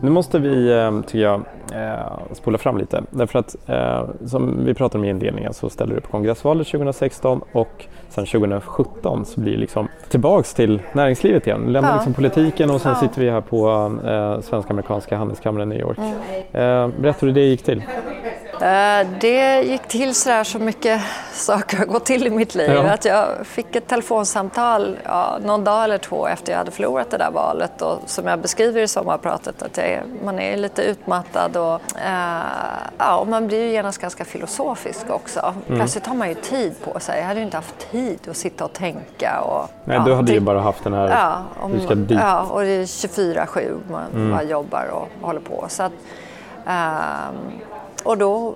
[0.02, 1.42] Nu måste vi, eh, tycker jag,
[1.72, 3.02] eh, spola fram lite.
[3.10, 7.40] Därför att eh, som vi pratade om i inledningen så ställer du på kongressvalet 2016
[7.52, 11.60] och sen 2017 så blir det liksom tillbaks till näringslivet igen.
[11.68, 11.96] Lämnar Ja.
[11.96, 13.00] liksom politiken och sen Ja.
[13.08, 13.68] sitter vi här på
[14.06, 15.98] eh, Svensk-amerikanska handelskammaren i New York.
[16.52, 16.92] Mm.
[17.00, 17.82] Berätta hur det gick till.
[18.62, 21.00] Eh, Det gick till så där så mycket
[21.32, 22.70] saker har gått till i mitt liv.
[22.70, 22.90] Ja.
[22.92, 27.16] Att jag fick ett telefonsamtal ja, någon dag eller två efter jag hade förlorat det
[27.18, 27.82] där valet.
[27.82, 31.74] Och som jag beskriver i sommarpratet, att är, man är lite utmattad och,
[32.06, 32.42] eh,
[32.98, 35.54] ja, och man blir ju genast ganska filosofisk också.
[35.66, 35.78] Mm.
[35.78, 37.18] Plötsligt har man ju tid på sig.
[37.20, 39.40] Jag hade ju inte haft tid att sitta och tänka.
[39.40, 42.18] Och, Nej, ja, du hade ju bara haft den här, Ja, om, du ska dit.
[42.20, 44.30] ja, och det är 24-7 man Mm.
[44.30, 45.64] bara jobbar och håller på.
[45.68, 45.92] Så att,
[46.66, 47.34] ehm,
[48.02, 48.54] och då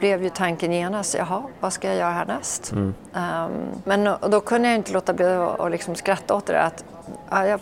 [0.00, 2.72] blev ju tanken genast, jaha, vad ska jag göra härnäst?
[2.72, 2.94] Mm.
[3.14, 3.50] Ehm,
[3.84, 6.60] men då kunde jag inte låta bli att liksom skratta åt det där.
[6.60, 6.84] Att,
[7.30, 7.60] ja, jag,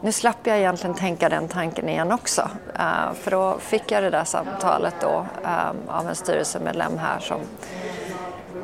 [0.00, 2.50] nu slapp jag egentligen tänka den tanken igen också.
[2.74, 7.40] Eh, för då fick jag det där samtalet då, ehm, av en styrelsemedlem här som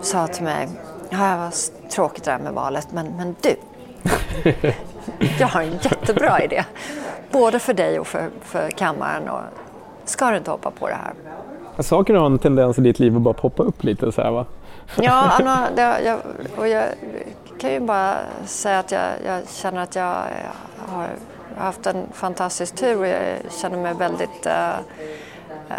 [0.00, 0.68] sa till mig,
[1.10, 1.52] ja, det var
[1.88, 3.56] tråkigt det där med valet, men, men du,
[5.38, 6.64] jag har en jättebra idé.
[7.30, 9.28] Både för dig och för, för kammaren.
[9.28, 9.40] Och,
[10.12, 11.12] ska du inte hoppa på det här?
[11.82, 14.46] Saker har en tendens i ditt liv att bara poppa upp lite så här va?
[15.00, 16.18] Ja, Anna, det, jag,
[16.56, 16.84] och jag
[17.58, 20.16] kan ju bara säga att jag, jag känner att jag
[20.86, 21.08] har
[21.56, 24.74] haft en fantastisk tur och jag känner mig väldigt uh,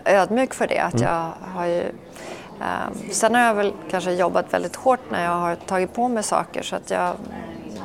[0.05, 0.79] ödmjuk för det.
[0.79, 1.07] Att mm.
[1.07, 5.55] jag har ju, um, sen har jag väl kanske jobbat väldigt hårt när jag har
[5.55, 7.13] tagit på mig saker så att jag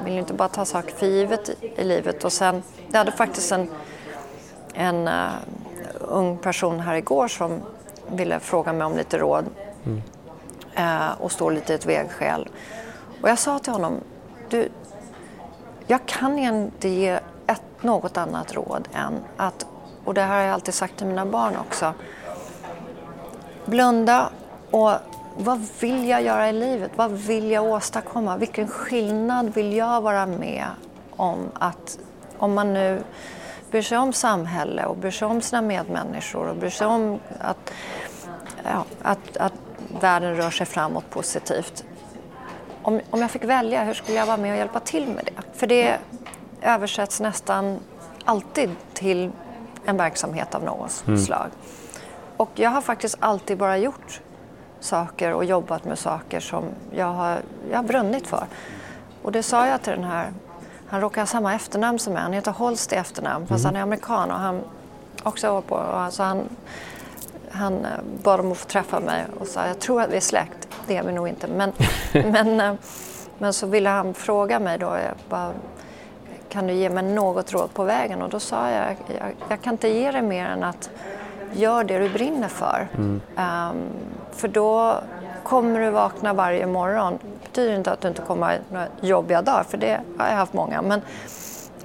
[0.04, 2.24] vill inte bara ta saker för givet i, i livet.
[2.24, 3.68] Och sen, jag hade faktiskt en,
[4.74, 5.30] en uh,
[6.00, 7.60] ung person här igår som
[8.10, 9.44] ville fråga mig om lite råd
[9.86, 10.02] mm.
[10.78, 12.48] uh, och stå lite i ett vägskäl.
[13.22, 13.94] Och jag sa till honom,
[14.48, 14.68] du,
[15.86, 19.66] jag kan inte ge ett, något annat råd än att,
[20.04, 21.94] och det här har jag alltid sagt till mina barn också,
[23.64, 24.30] blunda
[24.70, 24.92] och
[25.38, 26.90] vad vill jag göra i livet?
[26.96, 28.36] Vad vill jag åstadkomma?
[28.36, 30.66] Vilken skillnad vill jag vara med
[31.16, 31.98] om att,
[32.38, 33.02] om man nu
[33.70, 37.72] bryr sig om samhälle och bryr sig om sina medmänniskor och bryr sig om att,
[38.64, 39.52] ja, att, att
[40.00, 41.84] världen rör sig framåt positivt
[42.88, 45.58] om, om jag fick välja, hur skulle jag vara med och hjälpa till med det?
[45.58, 45.98] För det
[46.62, 47.78] översätts nästan
[48.24, 49.30] alltid till
[49.84, 51.18] en verksamhet av något mm.
[51.18, 51.48] slag.
[52.36, 54.20] Och jag har faktiskt alltid bara gjort
[54.80, 57.38] saker och jobbat med saker som jag har,
[57.70, 58.46] jag har brunnit för.
[59.22, 60.32] Och det sa jag till den här,
[60.88, 63.74] han råkar ha samma efternamn som mig, han heter Holst i efternamn fast mm.
[63.74, 64.60] han är amerikan och han
[65.22, 66.48] också var på, alltså han,
[67.50, 67.90] han eh,
[68.22, 70.96] bad om att få träffa mig och sa jag tror att vi är släkt det
[70.96, 71.46] är vi nog inte.
[71.46, 71.72] Men,
[72.12, 72.74] men, eh,
[73.38, 75.52] men så ville han fråga mig då, jag bara,
[76.48, 78.22] kan du ge mig något råd på vägen?
[78.22, 80.90] Och då sa jag, jag, jag kan inte ge dig mer än att
[81.52, 82.88] gör det du brinner för.
[82.94, 83.20] Mm.
[83.36, 83.76] Um,
[84.32, 85.00] för då
[85.48, 87.18] kommer du vakna varje morgon.
[87.22, 90.36] Det betyder inte att du inte kommer ha några jobbiga dagar, för det har jag
[90.36, 90.82] haft många.
[90.82, 91.00] Men,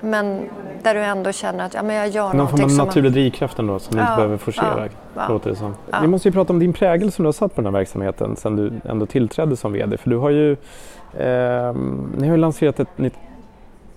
[0.01, 0.49] men
[0.83, 3.13] där du ändå känner att ja, men jag gör Någon någonting form av naturlig man...
[3.13, 4.89] drivkraft ändå som ja, du inte behöver forcera.
[5.15, 5.75] Ja, låter det som.
[5.91, 5.97] Ja.
[6.01, 8.35] Vi måste ju prata om din prägel som du har satt på den här verksamheten
[8.35, 9.97] sedan du ändå tillträdde som VD.
[9.97, 11.73] För du har ju, eh,
[12.17, 13.15] ni har ju lanserat ett nytt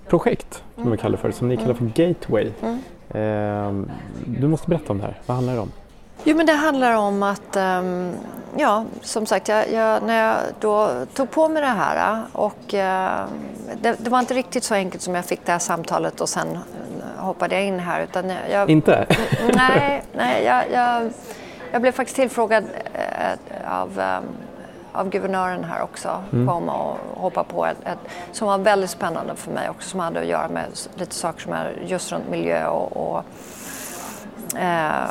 [0.08, 0.92] projekt som mm.
[0.92, 1.92] vi kallar för, som ni kallar för mm.
[1.94, 2.50] Gateway.
[2.62, 2.78] Mm.
[3.08, 3.86] Eh,
[4.24, 5.20] du måste berätta om det här.
[5.26, 5.70] Vad handlar det om?
[6.24, 8.12] Jo, men det handlar om att, um,
[8.56, 13.24] ja, som sagt, jag, jag, när jag då tog på mig det här och uh,
[13.80, 16.58] det, det, var inte riktigt så enkelt som jag fick det här samtalet och sen
[17.16, 18.02] hoppade jag in här.
[18.02, 19.06] Utan jag, inte?
[19.54, 21.10] Nej, nej jag, jag,
[21.72, 24.24] jag blev faktiskt tillfrågad uh, av um,
[24.96, 26.46] av guvernören här också mm.
[26.46, 27.98] kom och hoppa på ett, ett,
[28.32, 31.52] som var väldigt spännande för mig också som hade att göra med lite saker som
[31.52, 33.24] är just runt miljö och, och
[34.58, 35.08] eh,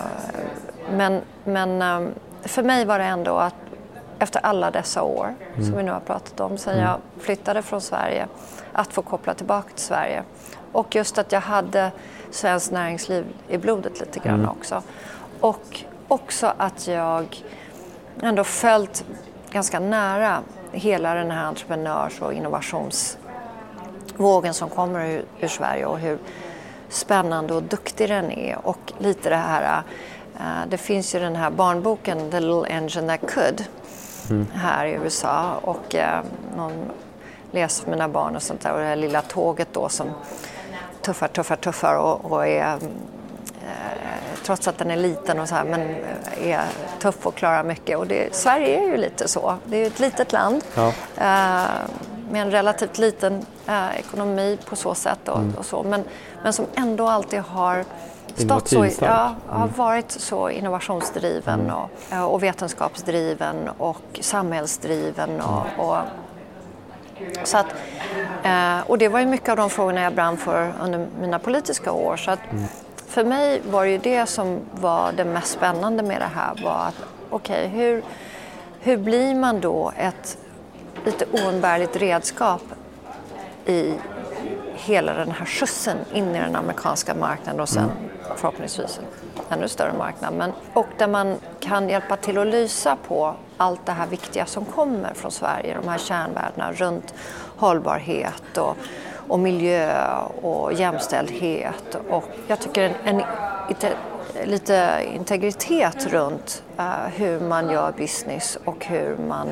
[0.92, 2.14] men, men ehm,
[2.44, 3.56] för mig var det ändå att
[4.20, 5.66] efter alla dessa år mm.
[5.66, 6.86] som vi nu har pratat om, sen mm.
[6.86, 8.28] jag flyttade från Sverige,
[8.72, 10.24] att få koppla tillbaka till Sverige.
[10.72, 11.92] Och just att jag hade
[12.32, 14.50] svenskt näringsliv i blodet lite grann mm.
[14.50, 14.84] också.
[15.40, 17.44] Och också att jag
[18.22, 19.06] ändå följt
[19.52, 20.40] ganska nära
[20.72, 26.20] hela den här entreprenörs och innovationsvågen som kommer ur, ur Sverige och hur
[26.90, 28.68] spännande och duktig den är.
[28.68, 29.84] Och lite det här
[30.68, 33.66] det finns ju den här barnboken The Little Engine That Could
[34.30, 34.48] mm.
[34.54, 36.02] här i USA och uh,
[36.58, 36.74] någon
[37.52, 40.08] läser för mina barn och sånt där och det här lilla tåget då som
[41.02, 42.82] tuffar, tuffar, tuffar och, och är uh,
[44.44, 45.96] trots att den är liten och så här, men
[46.42, 46.66] är
[47.00, 47.98] tuff och klarar mycket.
[47.98, 49.56] Och det, Sverige är ju lite så.
[49.66, 50.94] Det är ju ett litet land ja.
[52.32, 53.46] med en relativt liten
[53.98, 55.56] ekonomi på så sätt och, mm.
[55.56, 55.84] och, så.
[55.84, 56.04] Men,
[56.44, 57.86] men som ändå alltid har
[58.36, 59.76] stått så, ja, har mm.
[59.76, 61.76] varit så innovationsdriven mm.
[61.76, 65.42] och, och, vetenskapsdriven och samhällsdriven.
[65.42, 65.80] Och, mm.
[65.90, 65.98] och
[67.44, 67.68] så att,
[68.44, 71.92] eh, och det var ju mycket av de frågorna jag brann för under mina politiska
[71.92, 72.18] år.
[72.18, 72.64] Så att mm.
[73.08, 76.64] För mig var det ju det som var det mest spännande med det här.
[76.64, 76.96] var att
[77.30, 78.04] Okej, okay, hur,
[78.80, 80.38] hur blir man då ett
[81.06, 82.62] lite oumbärligt redskap
[83.66, 83.94] i
[84.74, 87.96] hela den här skjutsen in i den amerikanska marknaden och sen mm
[88.36, 90.34] förhoppningsvis en ännu större marknad.
[90.34, 94.66] Men, och där man kan hjälpa till att lysa på allt det här viktiga som
[94.66, 97.14] kommer från Sverige, de här kärnvärdena runt
[97.58, 98.78] hållbarhet och,
[99.28, 101.98] och miljö och jämställdhet.
[102.10, 103.26] Och jag tycker en, en
[103.70, 103.94] lite,
[104.46, 109.50] lite integritet runt uh, hur man gör business och hur man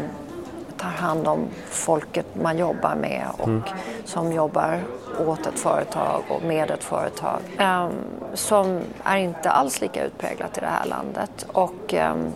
[0.84, 3.64] tar hand om folket man jobbar med och mm.
[4.06, 4.84] som jobbar
[5.28, 7.92] åt ett företag och med ett företag um,
[8.34, 11.46] som är inte alls lika utpräglat i det här landet.
[11.54, 12.34] Och, um,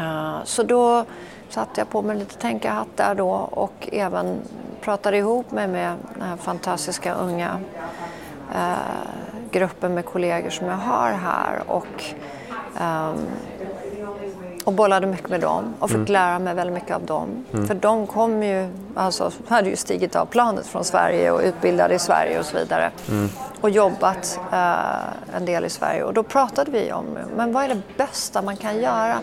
[0.00, 1.04] uh, så då
[1.48, 4.40] satte jag på mig lite tänkarhatt där då och även
[4.80, 7.60] pratade ihop mig med den här fantastiska unga
[8.54, 8.76] uh,
[9.50, 12.04] gruppen med kollegor som jag har här och
[12.80, 13.26] um,
[14.66, 16.12] och bollade mycket med dem och fick Mm.
[16.12, 17.44] lära mig väldigt mycket av dem.
[17.52, 17.66] Mm.
[17.66, 21.98] För de kom ju, alltså, hade ju stigit av planet från Sverige och utbildade i
[21.98, 22.90] Sverige och så vidare.
[23.08, 23.28] Mm.
[23.60, 26.02] Och jobbat eh, en del i Sverige.
[26.04, 27.04] Och då pratade vi om,
[27.36, 29.20] men vad är det bästa man kan göra?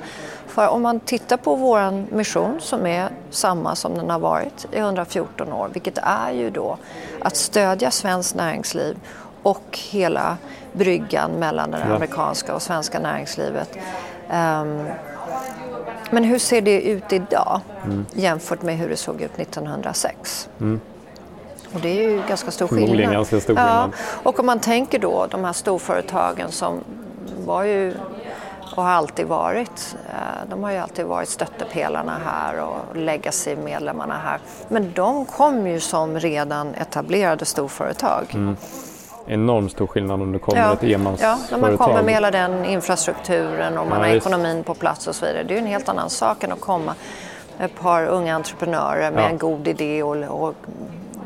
[0.47, 4.77] För om man tittar på vår mission som är samma som den har varit i
[4.77, 6.77] 114 år, vilket är ju då
[7.21, 8.97] att stödja svenskt näringsliv
[9.43, 10.37] och hela
[10.73, 13.77] bryggan mellan det amerikanska och svenska näringslivet.
[14.29, 14.85] Ehm,
[16.11, 18.05] men hur ser det ut idag Mm.
[18.13, 20.49] jämfört med hur det såg ut 1906?
[20.59, 20.79] Mm.
[21.73, 23.11] Och det är ju ganska stor skillnad.
[23.11, 23.91] ganska stor Ja, skillnad.
[24.23, 26.83] och om man tänker då de här storföretagen som
[27.45, 27.93] var ju
[28.75, 34.39] och har alltid varit, eh, de har ju alltid varit stöttepelarna här och legacy-medlemmarna här.
[34.67, 38.25] Men de kom ju som redan etablerade storföretag.
[38.33, 38.57] Mm.
[39.27, 41.39] Enormt stor skillnad om det kommer ett Ja, enmansföretag.
[41.51, 44.27] när man kommer med hela den infrastrukturen och man Ja, har visst.
[44.27, 45.43] ekonomin på plats och så vidare.
[45.43, 46.95] Det är ju en helt annan sak än att komma
[47.59, 49.29] ett par unga entreprenörer med Ja.
[49.29, 50.55] en god idé och, och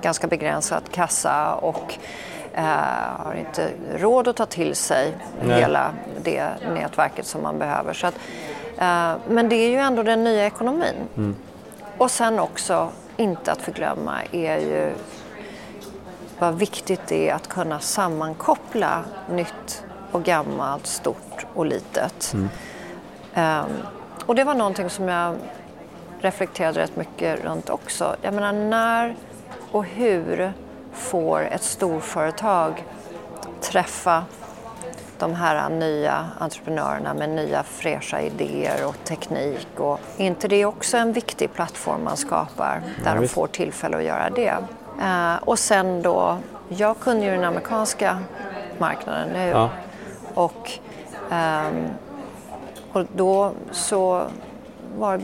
[0.02, 1.94] ganska begränsad kassa och
[2.54, 2.64] eh,
[3.26, 5.60] har inte råd att ta till sig Nej.
[5.60, 5.92] hela
[6.24, 7.94] det nätverket som man behöver.
[7.94, 8.16] Så att,
[8.78, 10.96] eh, men det är ju ändå den nya ekonomin.
[11.18, 11.36] Mm.
[11.98, 14.92] Och sen också, inte att förglömma, är ju
[16.40, 22.34] vad viktigt det är att kunna sammankoppla nytt och gammalt, stort och litet.
[22.34, 22.50] Mm.
[23.34, 23.66] Ehm,
[24.26, 25.36] och det var någonting som jag
[26.22, 28.16] reflekterade rätt mycket runt också.
[28.22, 29.16] Jag menar, när
[29.72, 30.54] och hur
[30.94, 32.84] får ett storföretag
[33.62, 34.24] träffa
[35.20, 39.68] de här nya entreprenörerna med nya fräscha idéer och teknik.
[39.78, 43.98] Och är inte det också en viktig plattform man skapar där Ja, de får tillfälle
[43.98, 44.56] att göra det?
[45.02, 46.38] Eh, och sen då,
[46.70, 48.20] jag kunde ju den amerikanska
[48.78, 49.48] marknaden nu.
[49.48, 49.70] Ja.
[50.34, 50.72] Och,
[51.32, 51.88] ehm,
[52.94, 54.28] och då så
[54.98, 55.22] var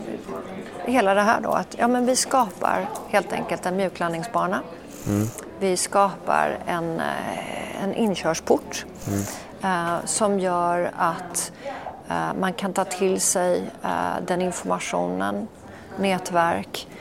[0.85, 4.59] hela det här då att ja, men vi skapar helt enkelt en mjuklandningsbana.
[5.07, 5.27] Mm.
[5.59, 9.21] Vi skapar en, eh, en inkörsport Mm.
[9.63, 11.51] eh, som gör att
[12.09, 13.89] eh, man kan ta till sig eh,
[14.27, 15.47] den informationen,
[15.99, 16.93] nätverk, eh,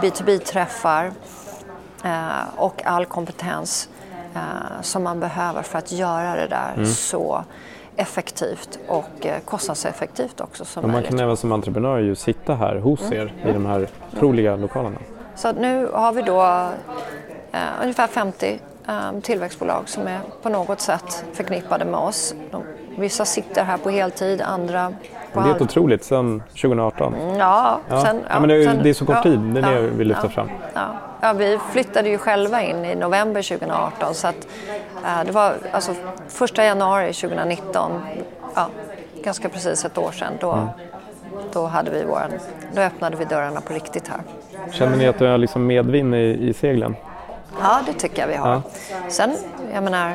[0.00, 1.12] B2B-träffar
[2.04, 2.10] eh,
[2.56, 3.88] och all kompetens
[4.34, 4.40] eh,
[4.82, 6.86] som man behöver för att göra det där Mm.
[6.86, 7.44] så
[7.96, 12.76] effektivt och eh, kostnadseffektivt också som Men man kan även som entreprenör ju sitta här
[12.76, 13.12] hos Mm.
[13.18, 14.96] er i de här otroliga lokalerna.
[15.36, 16.42] Så nu har vi då
[17.52, 22.34] eh, ungefär 50 eh, tillväxtbolag som är på något sätt förknippade med oss.
[22.50, 22.62] De,
[22.98, 24.92] vissa sitter här på heltid, andra
[25.34, 25.62] det är halv...
[25.62, 27.14] otroligt, sedan 2018.
[27.14, 28.04] Mm, Ja, Ja.
[28.04, 29.70] sen, ja, men det, är, sen- det är så kort ja, tid, det är det
[29.72, 30.50] ja, jag vill lyfta ja, fram.
[30.74, 30.80] Ja.
[31.20, 34.46] Ja, vi flyttade ju själva in i november 2018 så att
[35.04, 35.94] eh, det var alltså
[36.28, 37.92] första januari 2019,
[38.54, 38.66] ja,
[39.24, 40.68] ganska precis ett år sedan, då, Mm.
[41.52, 42.30] då, hade vi våran,
[42.74, 44.20] då öppnade vi dörrarna på riktigt här.
[44.72, 46.96] Känner ni att du har liksom medvind i, i seglen?
[47.60, 48.50] Ja, det tycker jag vi har.
[48.52, 48.62] Ja.
[49.08, 49.30] Sen,
[49.74, 50.12] jag menar,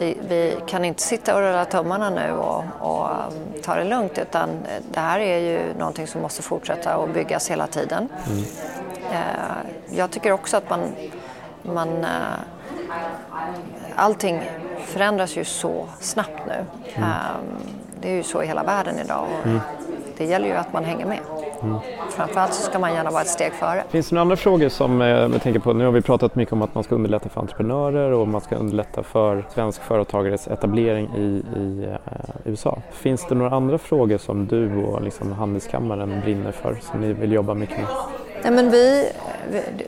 [0.00, 4.18] vi, vi kan inte sitta och rulla tummarna nu och, och um, ta det lugnt
[4.18, 4.48] utan
[4.92, 8.08] det här är ju någonting som måste fortsätta och byggas hela tiden.
[8.30, 8.44] Mm.
[9.12, 10.80] Eh, jag tycker också att man,
[11.62, 12.10] man eh,
[13.96, 14.42] allting
[14.84, 16.64] förändras ju så snabbt nu.
[16.94, 17.08] Mm.
[17.08, 17.16] Eh,
[18.00, 19.60] det är ju så i hela världen idag Mm.
[20.20, 21.18] Det gäller ju att man hänger med.
[21.62, 21.78] Mm.
[22.10, 23.84] Framförallt så ska man gärna vara ett steg före.
[23.88, 25.72] Finns det några andra frågor som eh, jag tänker på?
[25.72, 28.56] Nu har vi pratat mycket om att man ska underlätta för entreprenörer och man ska
[28.56, 32.78] underlätta för svensk företagares etablering i, i eh, USA.
[32.90, 37.32] Finns det några andra frågor som du och liksom Handelskammaren brinner för som ni vill
[37.32, 37.86] jobba mycket med?
[38.42, 39.12] Nej, men vi,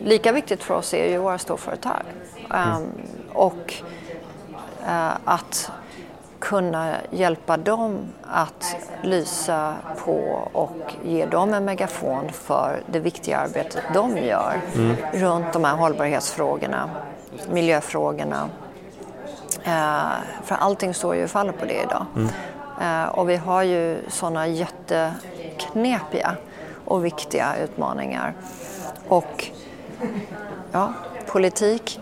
[0.01, 2.03] lika viktigt för oss är ju våra storföretag.
[2.55, 2.83] Ehm,
[3.33, 3.75] och
[4.87, 5.71] eh, att
[6.43, 9.75] kunna hjälpa dem att lysa
[10.05, 14.97] på och ge dem en megafon för det viktiga arbetet de gör Mm.
[15.13, 16.91] runt de här hållbarhetsfrågorna,
[17.51, 18.49] miljöfrågorna.
[19.65, 20.13] Eh,
[20.45, 22.07] för allting står ju och faller på det idag.
[22.17, 22.29] Mm.
[22.81, 26.37] Eh, och vi har ju sådana jätteknepiga
[26.85, 28.35] och viktiga utmaningar.
[29.09, 29.47] Och
[30.73, 30.93] ja,
[31.33, 32.01] politik,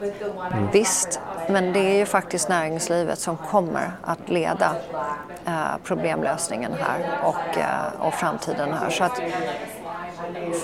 [0.72, 4.74] visst, men det är ju faktiskt näringslivet som kommer att leda
[5.46, 8.90] eh, problemlösningen här och, eh, och framtiden här.
[8.90, 9.22] Så att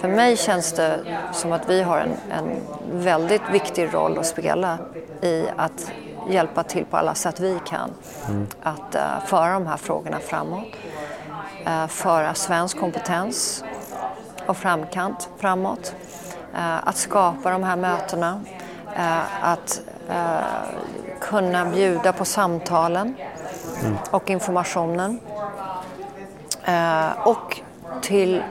[0.01, 0.99] för mig känns det
[1.33, 2.51] som att vi har en, en
[3.03, 4.79] väldigt viktig roll att spela
[5.23, 5.93] i att
[6.29, 7.91] hjälpa till på alla sätt vi kan
[8.29, 8.47] Mm.
[8.63, 10.69] att eh, föra de här frågorna framåt.
[11.67, 13.65] Eh, föra svensk kompetens
[14.47, 15.95] och framkant framåt.
[16.55, 18.41] Eh, att skapa de här mötena.
[19.41, 20.41] Att eh,
[21.21, 23.15] kunna bjuda på samtalen
[23.83, 23.97] Mm.
[24.11, 25.21] och informationen.
[26.65, 27.61] Eh, och
[28.03, 28.43] till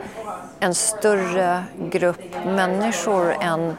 [0.59, 3.77] en större grupp människor än...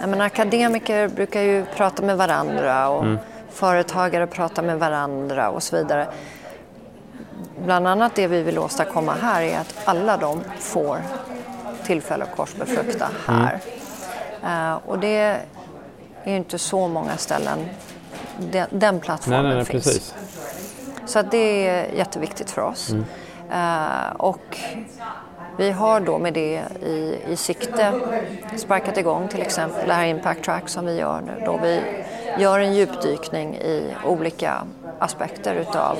[0.00, 3.18] Jag menar, akademiker brukar ju prata med varandra och mm.
[3.50, 6.06] företagare pratar med varandra och så vidare.
[7.64, 10.98] Bland annat det vi vill åstadkomma här är att alla de får
[11.84, 13.60] tillfälle att korsbefrukta här.
[14.42, 14.72] Mm.
[14.72, 15.40] Uh, och det
[16.26, 17.58] är ju inte så många ställen
[18.38, 19.84] den, den plattformen nej, nej, nej, finns.
[19.84, 20.14] Precis.
[21.06, 22.90] Så det är jätteviktigt för oss.
[22.90, 23.04] Mm.
[23.52, 24.58] Uh, och
[25.58, 27.92] vi har då med det i, i sikte
[28.56, 31.80] sparkat igång till exempel det här Impact Track som vi gör nu då vi
[32.38, 34.62] gör en djupdykning i olika
[34.98, 35.98] aspekter utav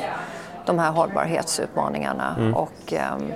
[0.66, 2.54] de här hållbarhetsutmaningarna mm.
[2.54, 3.32] och, um,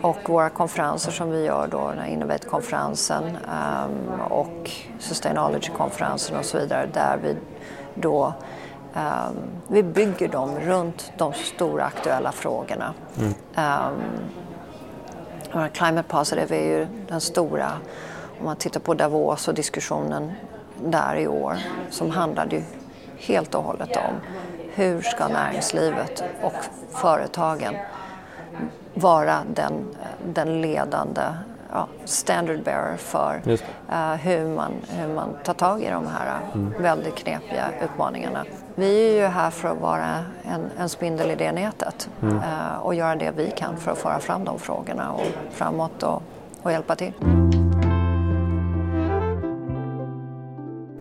[0.00, 7.18] och våra konferenser som vi gör då, Innovate-konferensen um, och Sustainability-konferensen och så vidare där
[7.22, 7.36] vi
[7.94, 8.34] då
[8.94, 9.36] um,
[9.68, 12.94] vi bygger dem runt de stora aktuella frågorna.
[13.18, 13.34] Mm.
[15.72, 17.72] Climate Positive är ju den stora,
[18.38, 20.32] om man tittar på Davos och diskussionen
[20.84, 21.56] där i år,
[21.90, 22.62] som handlade ju
[23.16, 24.20] helt och hållet om
[24.74, 26.54] hur ska näringslivet och
[26.90, 27.74] företagen
[28.94, 29.72] vara den,
[30.34, 31.22] den ledande
[31.72, 36.74] ja, standard bearer för uh, hur, man, hur man tar tag i de här mm.
[36.82, 38.44] väldigt knepiga utmaningarna.
[38.74, 42.36] Vi är ju här för att vara en, en spindel i det nätet mm.
[42.36, 46.22] uh, och göra det vi kan för att föra fram de frågorna och framåt och,
[46.62, 47.12] och hjälpa till.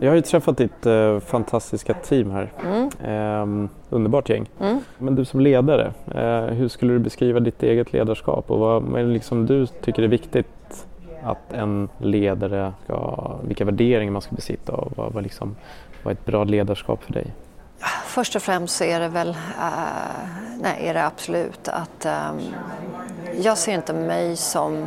[0.03, 2.51] Jag har ju träffat ditt eh, fantastiska team här.
[2.65, 2.89] Mm.
[3.63, 4.49] Eh, underbart gäng.
[4.59, 4.79] Mm.
[4.97, 9.03] Men du som ledare, eh, hur skulle du beskriva ditt eget ledarskap och vad, är
[9.03, 10.85] det liksom du tycker är viktigt
[11.23, 15.55] att en ledare ska, vilka värderingar man ska besitta och vad, vad, liksom,
[16.03, 17.33] vad är ett bra ledarskap för dig?
[18.05, 19.35] Först och främst så är det väl, uh,
[20.61, 22.41] nej är det absolut att um,
[23.41, 24.85] jag ser inte mig som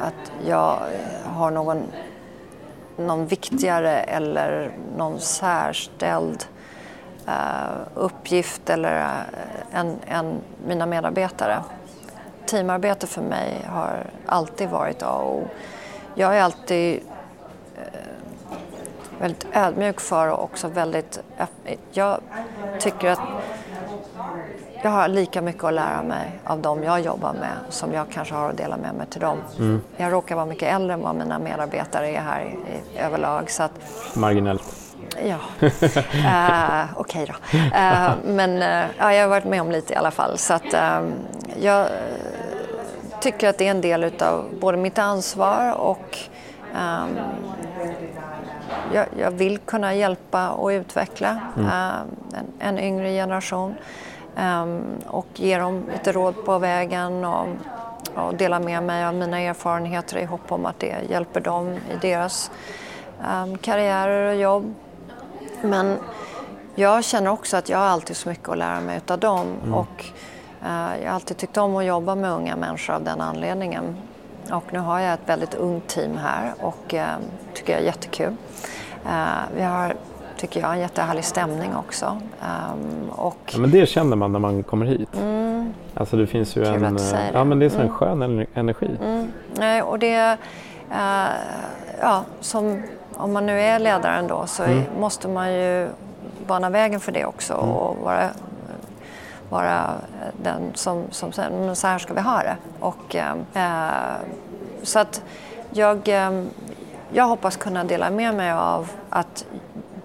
[0.00, 0.78] att jag
[1.24, 1.82] har någon
[2.96, 6.44] någon viktigare eller någon särställd
[7.28, 11.62] uh, uppgift eller, eh, uh, än, än mina medarbetare.
[12.46, 15.48] Teamarbete för mig har alltid varit A och O.
[16.14, 17.02] Jag är alltid uh,
[19.20, 21.20] väldigt ödmjuk för och också väldigt...
[21.92, 22.20] Jag
[22.78, 23.20] tycker att
[24.86, 28.34] jag har lika mycket att lära mig av dem jag jobbar med som jag kanske
[28.34, 29.38] har att dela med mig till dem.
[29.58, 29.82] Mm.
[29.96, 33.50] Jag råkar vara mycket äldre än vad mina medarbetare är här i, överlag.
[33.50, 33.72] Så att,
[34.14, 34.62] Marginellt.
[35.24, 35.70] Ja, uh,
[36.96, 37.58] okej okay då.
[37.58, 40.38] Uh, men uh, ja, jag har varit med om lite i alla fall.
[40.38, 41.08] Så att, uh,
[41.60, 41.86] jag
[43.20, 46.18] tycker att det är en del av både mitt ansvar och
[46.72, 47.18] um,
[48.92, 51.70] jag, jag, vill kunna hjälpa och utveckla mm.
[52.34, 53.74] en, en yngre generation.
[54.36, 57.46] Ehm, och ge dem lite råd på vägen och,
[58.14, 61.96] och dela med mig av mina erfarenheter i hopp om att det hjälper dem i
[62.00, 62.50] deras
[63.32, 64.74] um, karriärer och jobb.
[65.62, 65.98] Men
[66.74, 69.74] jag känner också att jag har alltid så mycket att lära mig utav dem mm.
[69.74, 70.04] och
[70.62, 73.96] uh, jag har alltid tyckt om att jobba med unga människor av den anledningen.
[74.52, 77.06] Och nu har jag ett väldigt ungt team här och uh,
[77.54, 78.36] tycker jag är jättekul.
[79.06, 79.96] Uh, vi har
[80.36, 80.72] tycker jag.
[80.72, 82.20] En jättehärlig stämning också.
[82.40, 83.38] Um, och...
[83.52, 85.16] Ja, men det känner man när man kommer hit.
[85.16, 85.74] Mm.
[85.94, 87.30] Alltså det finns ju Kul en, det.
[87.32, 87.94] ja, men det är så en mm.
[87.94, 88.90] skön energi.
[89.02, 89.32] Mm.
[89.54, 90.36] Nej, och det,
[90.90, 91.26] uh,
[92.00, 92.82] ja, som,
[93.14, 94.82] om man nu är ledaren då så mm.
[94.98, 95.88] måste man ju
[96.46, 97.68] bana vägen för det också mm.
[97.68, 98.28] och vara,
[99.50, 99.90] vara
[100.42, 102.56] den som, som säger så här ska vi ha det.
[102.80, 103.62] Och, uh,
[104.82, 105.22] så att
[105.70, 106.08] jag,
[107.12, 109.46] jag hoppas kunna dela med mig av att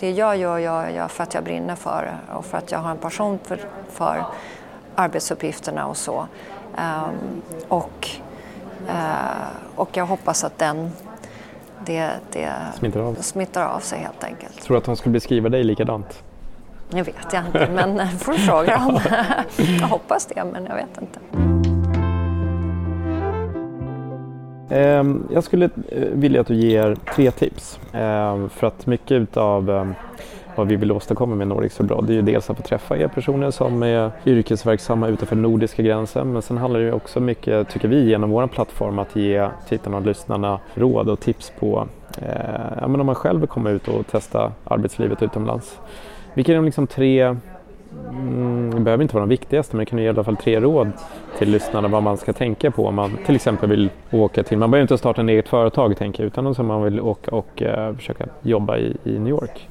[0.02, 2.92] det jag gör, jag gör för att jag brinner för och för att jag har
[2.92, 4.26] en passion för, för
[4.96, 6.28] arbetsuppgifterna och så.
[6.78, 8.10] Um, och,
[8.88, 10.92] uh, och jag hoppas att den
[11.86, 13.16] det, det smittar, av.
[13.16, 14.62] smittar av sig helt enkelt.
[14.62, 16.24] Tror du att de skulle beskriva dig likadant?
[16.90, 19.00] Det vet jag inte, men får du fråga dem.
[19.82, 21.51] jag hoppas det, men jag vet inte.
[24.72, 27.80] Ehm, jag skulle eh, vilja att du ger tre tips.
[27.94, 29.94] Ehm, för att mycket av ehm,
[30.56, 32.98] vad vi vill åstadkomma med Nordic så bra det är ju dels att få träffa
[32.98, 37.70] er personer som är yrkesverksamma utanför nordiska gränsen men sen handlar det ju också mycket,
[37.70, 41.88] tycker vi, genom vår plattform att ge tittarna och lyssnarna råd och tips på
[42.22, 45.80] eh, ja, men om man själv vill komma ut och testa arbetslivet utomlands.
[46.34, 47.36] Vilka är de liksom tre
[48.10, 50.60] Mm, det behöver inte vara de viktigaste men det kan ge i alla fall tre
[50.60, 50.92] råd
[51.38, 54.72] till lyssnarna vad man ska tänka på om man till exempel vill åka till, man
[54.72, 57.96] behöver inte starta en eget företag tänker jag utan om man vill åka och uh,
[57.96, 59.70] försöka jobba i, i New York.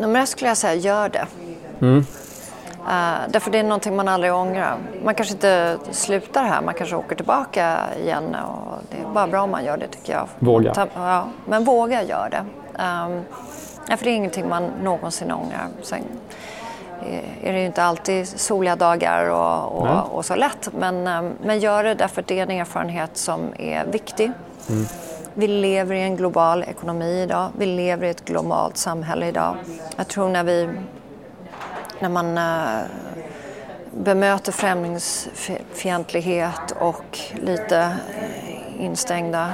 [0.00, 1.26] Nummer ett skulle jag säga, gör det.
[1.80, 1.98] Mm.
[1.98, 2.04] Uh,
[3.28, 4.76] därför det är någonting man aldrig ångrar.
[5.04, 9.42] Man kanske inte slutar här, man kanske åker tillbaka igen och det är bara bra
[9.42, 10.28] om man gör det tycker jag.
[10.38, 10.74] Våga.
[10.74, 12.44] Ta, ja, men våga gör det.
[12.82, 13.22] Um,
[13.88, 15.66] ja, för det är ingenting man någonsin ångrar.
[15.82, 16.02] Sen
[17.42, 21.58] är det ju inte alltid soliga dagar och, och, och så lätt, men, um, men
[21.58, 24.32] gör det därför att det är en erfarenhet som är viktig.
[24.68, 24.86] Mm.
[25.34, 29.56] Vi lever i en global ekonomi idag, vi lever i ett globalt samhälle idag.
[29.96, 30.68] Jag tror när vi
[32.00, 32.80] när man uh,
[33.90, 37.96] bemöter främlingsfientlighet och lite
[38.78, 39.52] instängda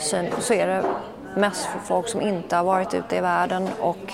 [0.00, 0.82] syn så är det
[1.36, 4.12] mest för folk som inte har varit ute i världen och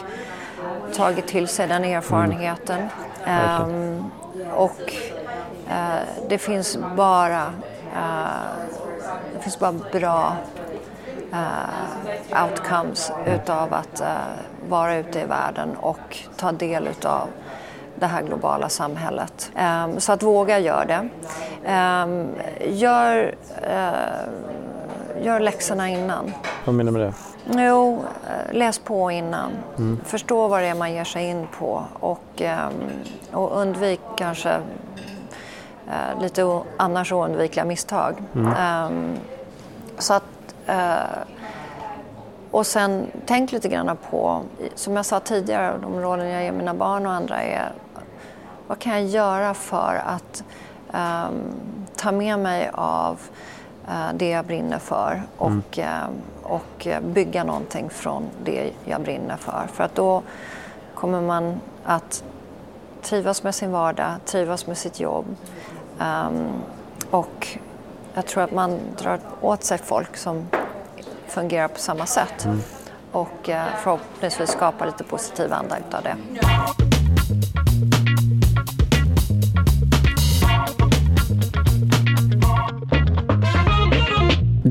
[0.95, 2.89] tagit till sig den erfarenheten.
[3.27, 4.11] Um,
[4.55, 4.95] och
[6.29, 7.53] det finns bara
[9.35, 10.37] det finns bara bra
[11.33, 17.29] uh, outcomes utav att uh, vara ute i världen och ta del utav
[17.95, 19.51] det här globala samhället.
[19.85, 21.09] Um, så att våga gör det.
[21.73, 22.29] Um,
[22.61, 26.33] gör, uh, gör läxorna innan.
[26.65, 27.32] Vad menar du med det?
[27.47, 28.05] Jo,
[28.51, 29.51] läs på innan.
[29.79, 30.01] Mm.
[30.05, 32.91] Förstå vad det är man ger sig in på och, um,
[33.33, 34.57] och undvik kanske
[35.87, 38.15] uh, lite annars oundvikliga misstag.
[38.35, 39.17] Mm.
[39.99, 40.25] så att
[40.69, 41.23] Uh,
[42.51, 44.43] och sen tänk lite grann på,
[44.75, 47.73] som jag sa tidigare, de råden jag ger mina barn och andra är
[48.67, 50.45] vad kan jag göra för att
[50.93, 51.41] um,
[51.97, 53.21] ta med mig av
[54.15, 56.11] det jag brinner för och, mm.
[56.43, 59.67] och bygga någonting från det jag brinner för.
[59.73, 60.23] För att då
[60.95, 62.25] kommer man att
[63.03, 65.27] trivas med sin vardag, trivas med sitt jobb
[66.01, 66.63] um,
[67.11, 67.59] och
[68.15, 70.47] jag tror att man drar åt sig folk som
[71.27, 72.45] fungerar på samma sätt.
[72.45, 72.59] Mm.
[73.13, 76.17] Och eh, förhoppningsvis skapa lite positiv anda utav det.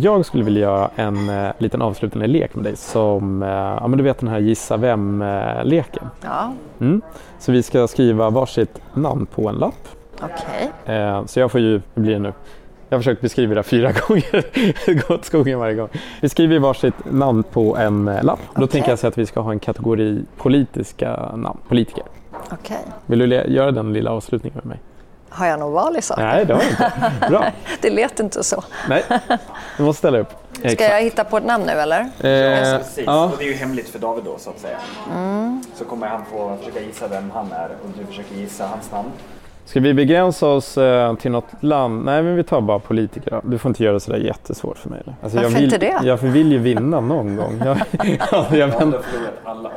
[0.02, 3.98] Jag skulle vilja göra en uh, liten avslutande lek med dig som, uh, ja men
[3.98, 6.10] du vet den här gissa vem-leken.
[6.22, 6.54] Ja.
[6.80, 7.02] Mm.
[7.40, 9.88] Så vi ska skriva varsitt namn på en lapp.
[10.16, 10.72] Okej.
[10.84, 11.28] Okay.
[11.28, 12.34] så jag får ju, hur blir det nu?
[12.92, 15.90] Jag har försökt beskriva det fyra gånger, gått skogen varje gång.
[16.22, 18.40] Vi skriver varsitt namn på en eh, lapp.
[18.56, 22.04] Då tänker jag sig att vi ska ha en kategori politiska namn, politiker.
[22.52, 22.78] Okej.
[23.06, 24.80] Vill du göra den lilla avslutningen med mig?
[25.34, 26.26] Har jag någon val i saken?
[26.26, 26.92] Nej, det har du inte.
[27.30, 27.46] Bra.
[27.82, 28.64] det lät inte så.
[28.90, 29.04] Nej,
[29.78, 30.34] du måste ställa upp.
[30.54, 30.92] Ska Exakt.
[30.92, 32.10] jag hitta på ett namn nu eller?
[32.20, 33.04] Eh, ja, precis.
[33.06, 33.26] Ja.
[33.26, 34.78] Och det är ju hemligt för David då så att säga.
[35.16, 35.64] Mm.
[35.76, 39.10] Så kommer han få försöka gissa vem han är och du försöker gissa hans namn.
[39.66, 42.06] Ska vi begränsa oss eh, till något land?
[42.06, 43.32] Nej, men vi tar bara politiker.
[43.32, 43.42] Då.
[43.44, 45.04] Du får inte göra det sådär jättesvårt för mig.
[45.06, 46.00] Alltså, Varför jag vill, inte det?
[46.04, 47.62] Jag vill ju vinna någon gång.
[47.66, 47.78] Jag,
[48.32, 49.00] jag, jag vänder.
[49.44, 49.70] alla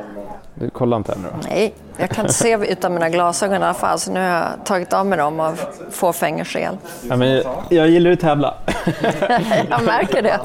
[0.55, 1.49] Du kollar inte här nu då?
[1.49, 3.99] Nej, jag kan inte se utan mina glasögon i alla fall.
[3.99, 5.59] Så nu har jag tagit av mig dem av
[5.91, 6.77] fåfängerskäl.
[7.09, 8.53] Ja, men jag, jag gillar att tävla.
[9.69, 10.39] jag märker det.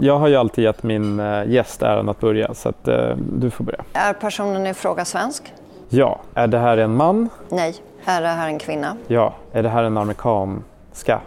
[0.00, 3.50] Jag har ju alltid gett min eh, gäst äran att börja, så att, uh, du
[3.50, 3.84] får börja.
[3.92, 5.52] Är personen i fråga svensk?
[5.88, 6.20] Ja.
[6.34, 7.28] Är det här en man?
[7.48, 7.74] Nej.
[8.04, 8.96] Är det här en kvinna?
[9.06, 9.34] Ja.
[9.52, 11.20] Är det här en amerikanska?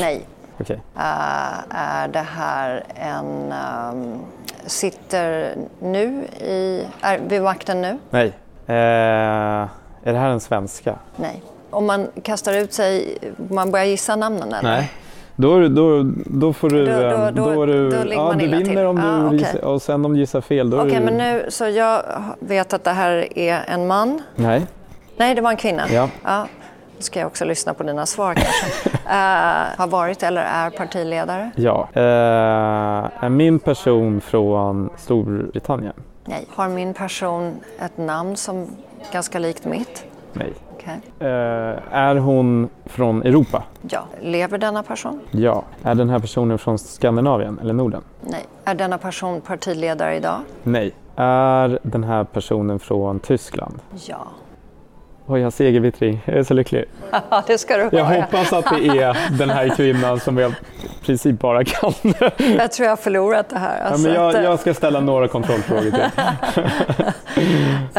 [0.00, 0.26] Nej.
[0.60, 0.64] Okej.
[0.64, 0.76] Okay.
[0.76, 3.54] Uh, är det här en...
[3.92, 4.20] Um,
[4.66, 6.86] sitter nu i...
[7.00, 7.98] Är vid makten nu?
[8.10, 8.26] Nej.
[8.68, 8.74] Uh,
[10.02, 10.98] är det här en svenska?
[11.16, 11.42] Nej.
[11.70, 13.18] Om man kastar ut sig,
[13.50, 14.62] man börjar gissa namnen eller?
[14.62, 14.92] Nej.
[15.36, 16.86] Då, då, då får du...
[16.86, 18.78] Då, då, då, då, du, då ja, du vinner till.
[18.78, 19.38] om du ah, okay.
[19.38, 21.04] gissar, och sen om du gissar fel Okej, okay, du...
[21.04, 22.02] men nu så jag
[22.40, 24.22] vet att det här är en man.
[24.34, 24.66] Nej.
[25.16, 25.82] Nej, det var en kvinna.
[25.90, 26.08] Ja.
[26.24, 26.46] ja.
[26.98, 28.88] Ska jag också lyssna på dina svar kanske.
[28.88, 31.50] uh, har varit eller är partiledare?
[31.56, 31.88] Ja.
[31.96, 35.94] Uh, är min person från Storbritannien?
[36.24, 36.46] Nej.
[36.54, 38.66] Har min person ett namn som
[39.12, 40.04] ganska likt mitt?
[40.32, 40.52] Nej.
[40.76, 41.28] Okay.
[41.28, 43.62] Uh, är hon från Europa?
[43.90, 44.04] Ja.
[44.20, 45.20] Lever denna person?
[45.30, 45.62] Ja.
[45.82, 48.02] Är den här personen från Skandinavien eller Norden?
[48.20, 48.44] Nej.
[48.64, 50.40] Är denna person partiledare idag?
[50.62, 50.94] Nej.
[51.16, 53.78] Är den här personen från Tyskland?
[54.06, 54.26] Ja.
[55.28, 56.22] Oj, jag har segervittring.
[56.24, 56.84] Jag är så lycklig.
[57.46, 61.40] Det ska du Jag hoppas att det är den här kvinnan som jag i princip
[61.40, 61.94] bara kan.
[62.38, 63.80] Jag tror jag har förlorat det här.
[63.80, 66.04] Alltså ja, men jag, jag, ska ställa några kontrollfrågor till.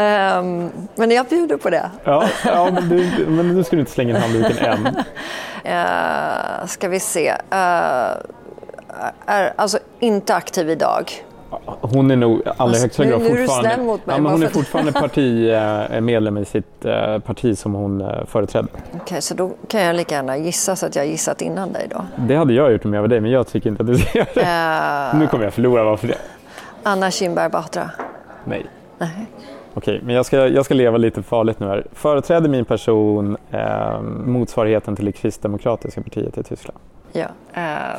[0.04, 1.90] um, men jag bjuder på det.
[2.04, 4.86] Ja, ja men, du, men nu ska du inte slänga in handduken än.
[4.86, 7.30] Uh, ska vi se.
[7.32, 8.16] Uh,
[9.26, 11.12] är alltså inte aktiv idag.
[11.80, 16.44] Hon är nog allra högsta grad fortfarande, mig, ja, men hon är fortfarande partimedlem i
[16.44, 18.68] sitt uh, parti som hon uh, företräder.
[18.72, 21.88] Okej, okay, så då kan jag lika gärna gissa så att jag gissat innan dig
[21.90, 22.04] då?
[22.16, 24.18] Det hade jag gjort om jag var dig, men jag tycker inte att du ska
[24.18, 25.14] göra det.
[25.14, 26.18] Uh, nu kommer jag förlora, varför det?
[26.82, 27.90] Anna Kinberg Batra?
[28.44, 28.66] Nej.
[28.98, 29.26] Nej.
[29.74, 31.86] Okej, men jag ska, jag ska leva lite farligt nu här.
[31.92, 36.78] Företräder min person eh, motsvarigheten till det kristdemokratiska partiet i Tyskland?
[37.12, 37.26] Ja.
[37.52, 37.96] Eh,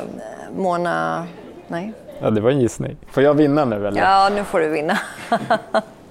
[0.56, 1.26] Mona...
[1.68, 1.92] Nej.
[2.22, 2.96] Ja, det var en gissning.
[3.10, 4.00] Får jag vinna nu eller?
[4.00, 4.98] Ja, nu får du vinna.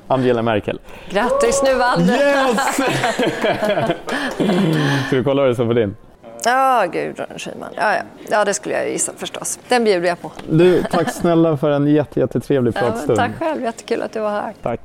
[0.08, 0.80] Angela Merkel.
[1.10, 2.14] Grattis nu vann du!
[2.14, 2.76] Yes!
[5.08, 5.96] Ska vi kolla vad det står på din?
[6.46, 7.70] Ja, Gudrun Schyman.
[7.76, 8.02] Ja, ja.
[8.30, 9.60] ja, det skulle jag gissa förstås.
[9.68, 10.32] Den bjuder jag på.
[10.50, 13.18] Du, tack snälla för en jätte, jättetrevlig Ja, men pratstund.
[13.18, 14.54] tack själv, jättekul att du var här.
[14.62, 14.80] Tack.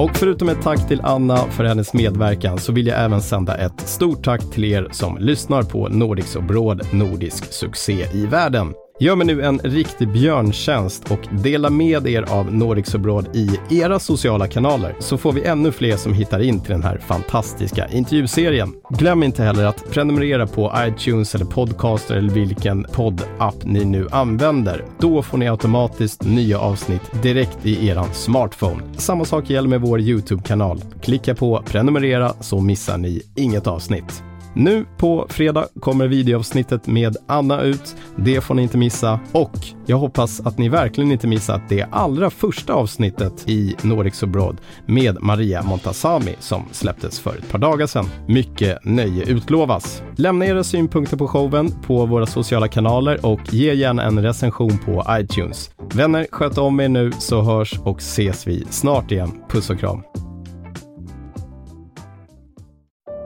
[0.00, 3.80] Och förutom ett tack till Anna för hennes medverkan så vill jag även sända ett
[3.80, 8.74] stort tack till er som lyssnar på Nordics Abroad, nordisk succé i världen.
[9.02, 13.98] Gör mig nu en riktig björntjänst och dela med er av Nordic Abroad i era
[13.98, 18.72] sociala kanaler så får vi ännu fler som hittar in till den här fantastiska intervjuserien.
[18.90, 24.84] Glöm inte heller att prenumerera på iTunes eller Podcaster eller vilken poddapp ni nu använder.
[24.98, 28.82] Då får ni automatiskt nya avsnitt direkt i eran smartphone.
[28.96, 30.82] Samma sak gäller med vår YouTube-kanal.
[31.02, 34.29] Klicka på prenumerera så missar ni inget avsnitt.
[34.54, 37.96] Nu på fredag kommer videoavsnittet med Anna ut.
[38.16, 39.20] Det får ni inte missa.
[39.32, 44.60] Och jag hoppas att ni verkligen inte missat det allra första avsnittet i Nordics Abroad
[44.86, 48.06] med Maria Montazami som släpptes för ett par dagar sedan.
[48.26, 50.02] Mycket nöje utlovas.
[50.16, 55.04] Lämna era synpunkter på showen på våra sociala kanaler och ge gärna en recension på
[55.10, 55.70] iTunes.
[55.94, 59.30] Vänner, sköt om er nu så hörs och ses vi snart igen.
[59.48, 60.29] Puss och kram.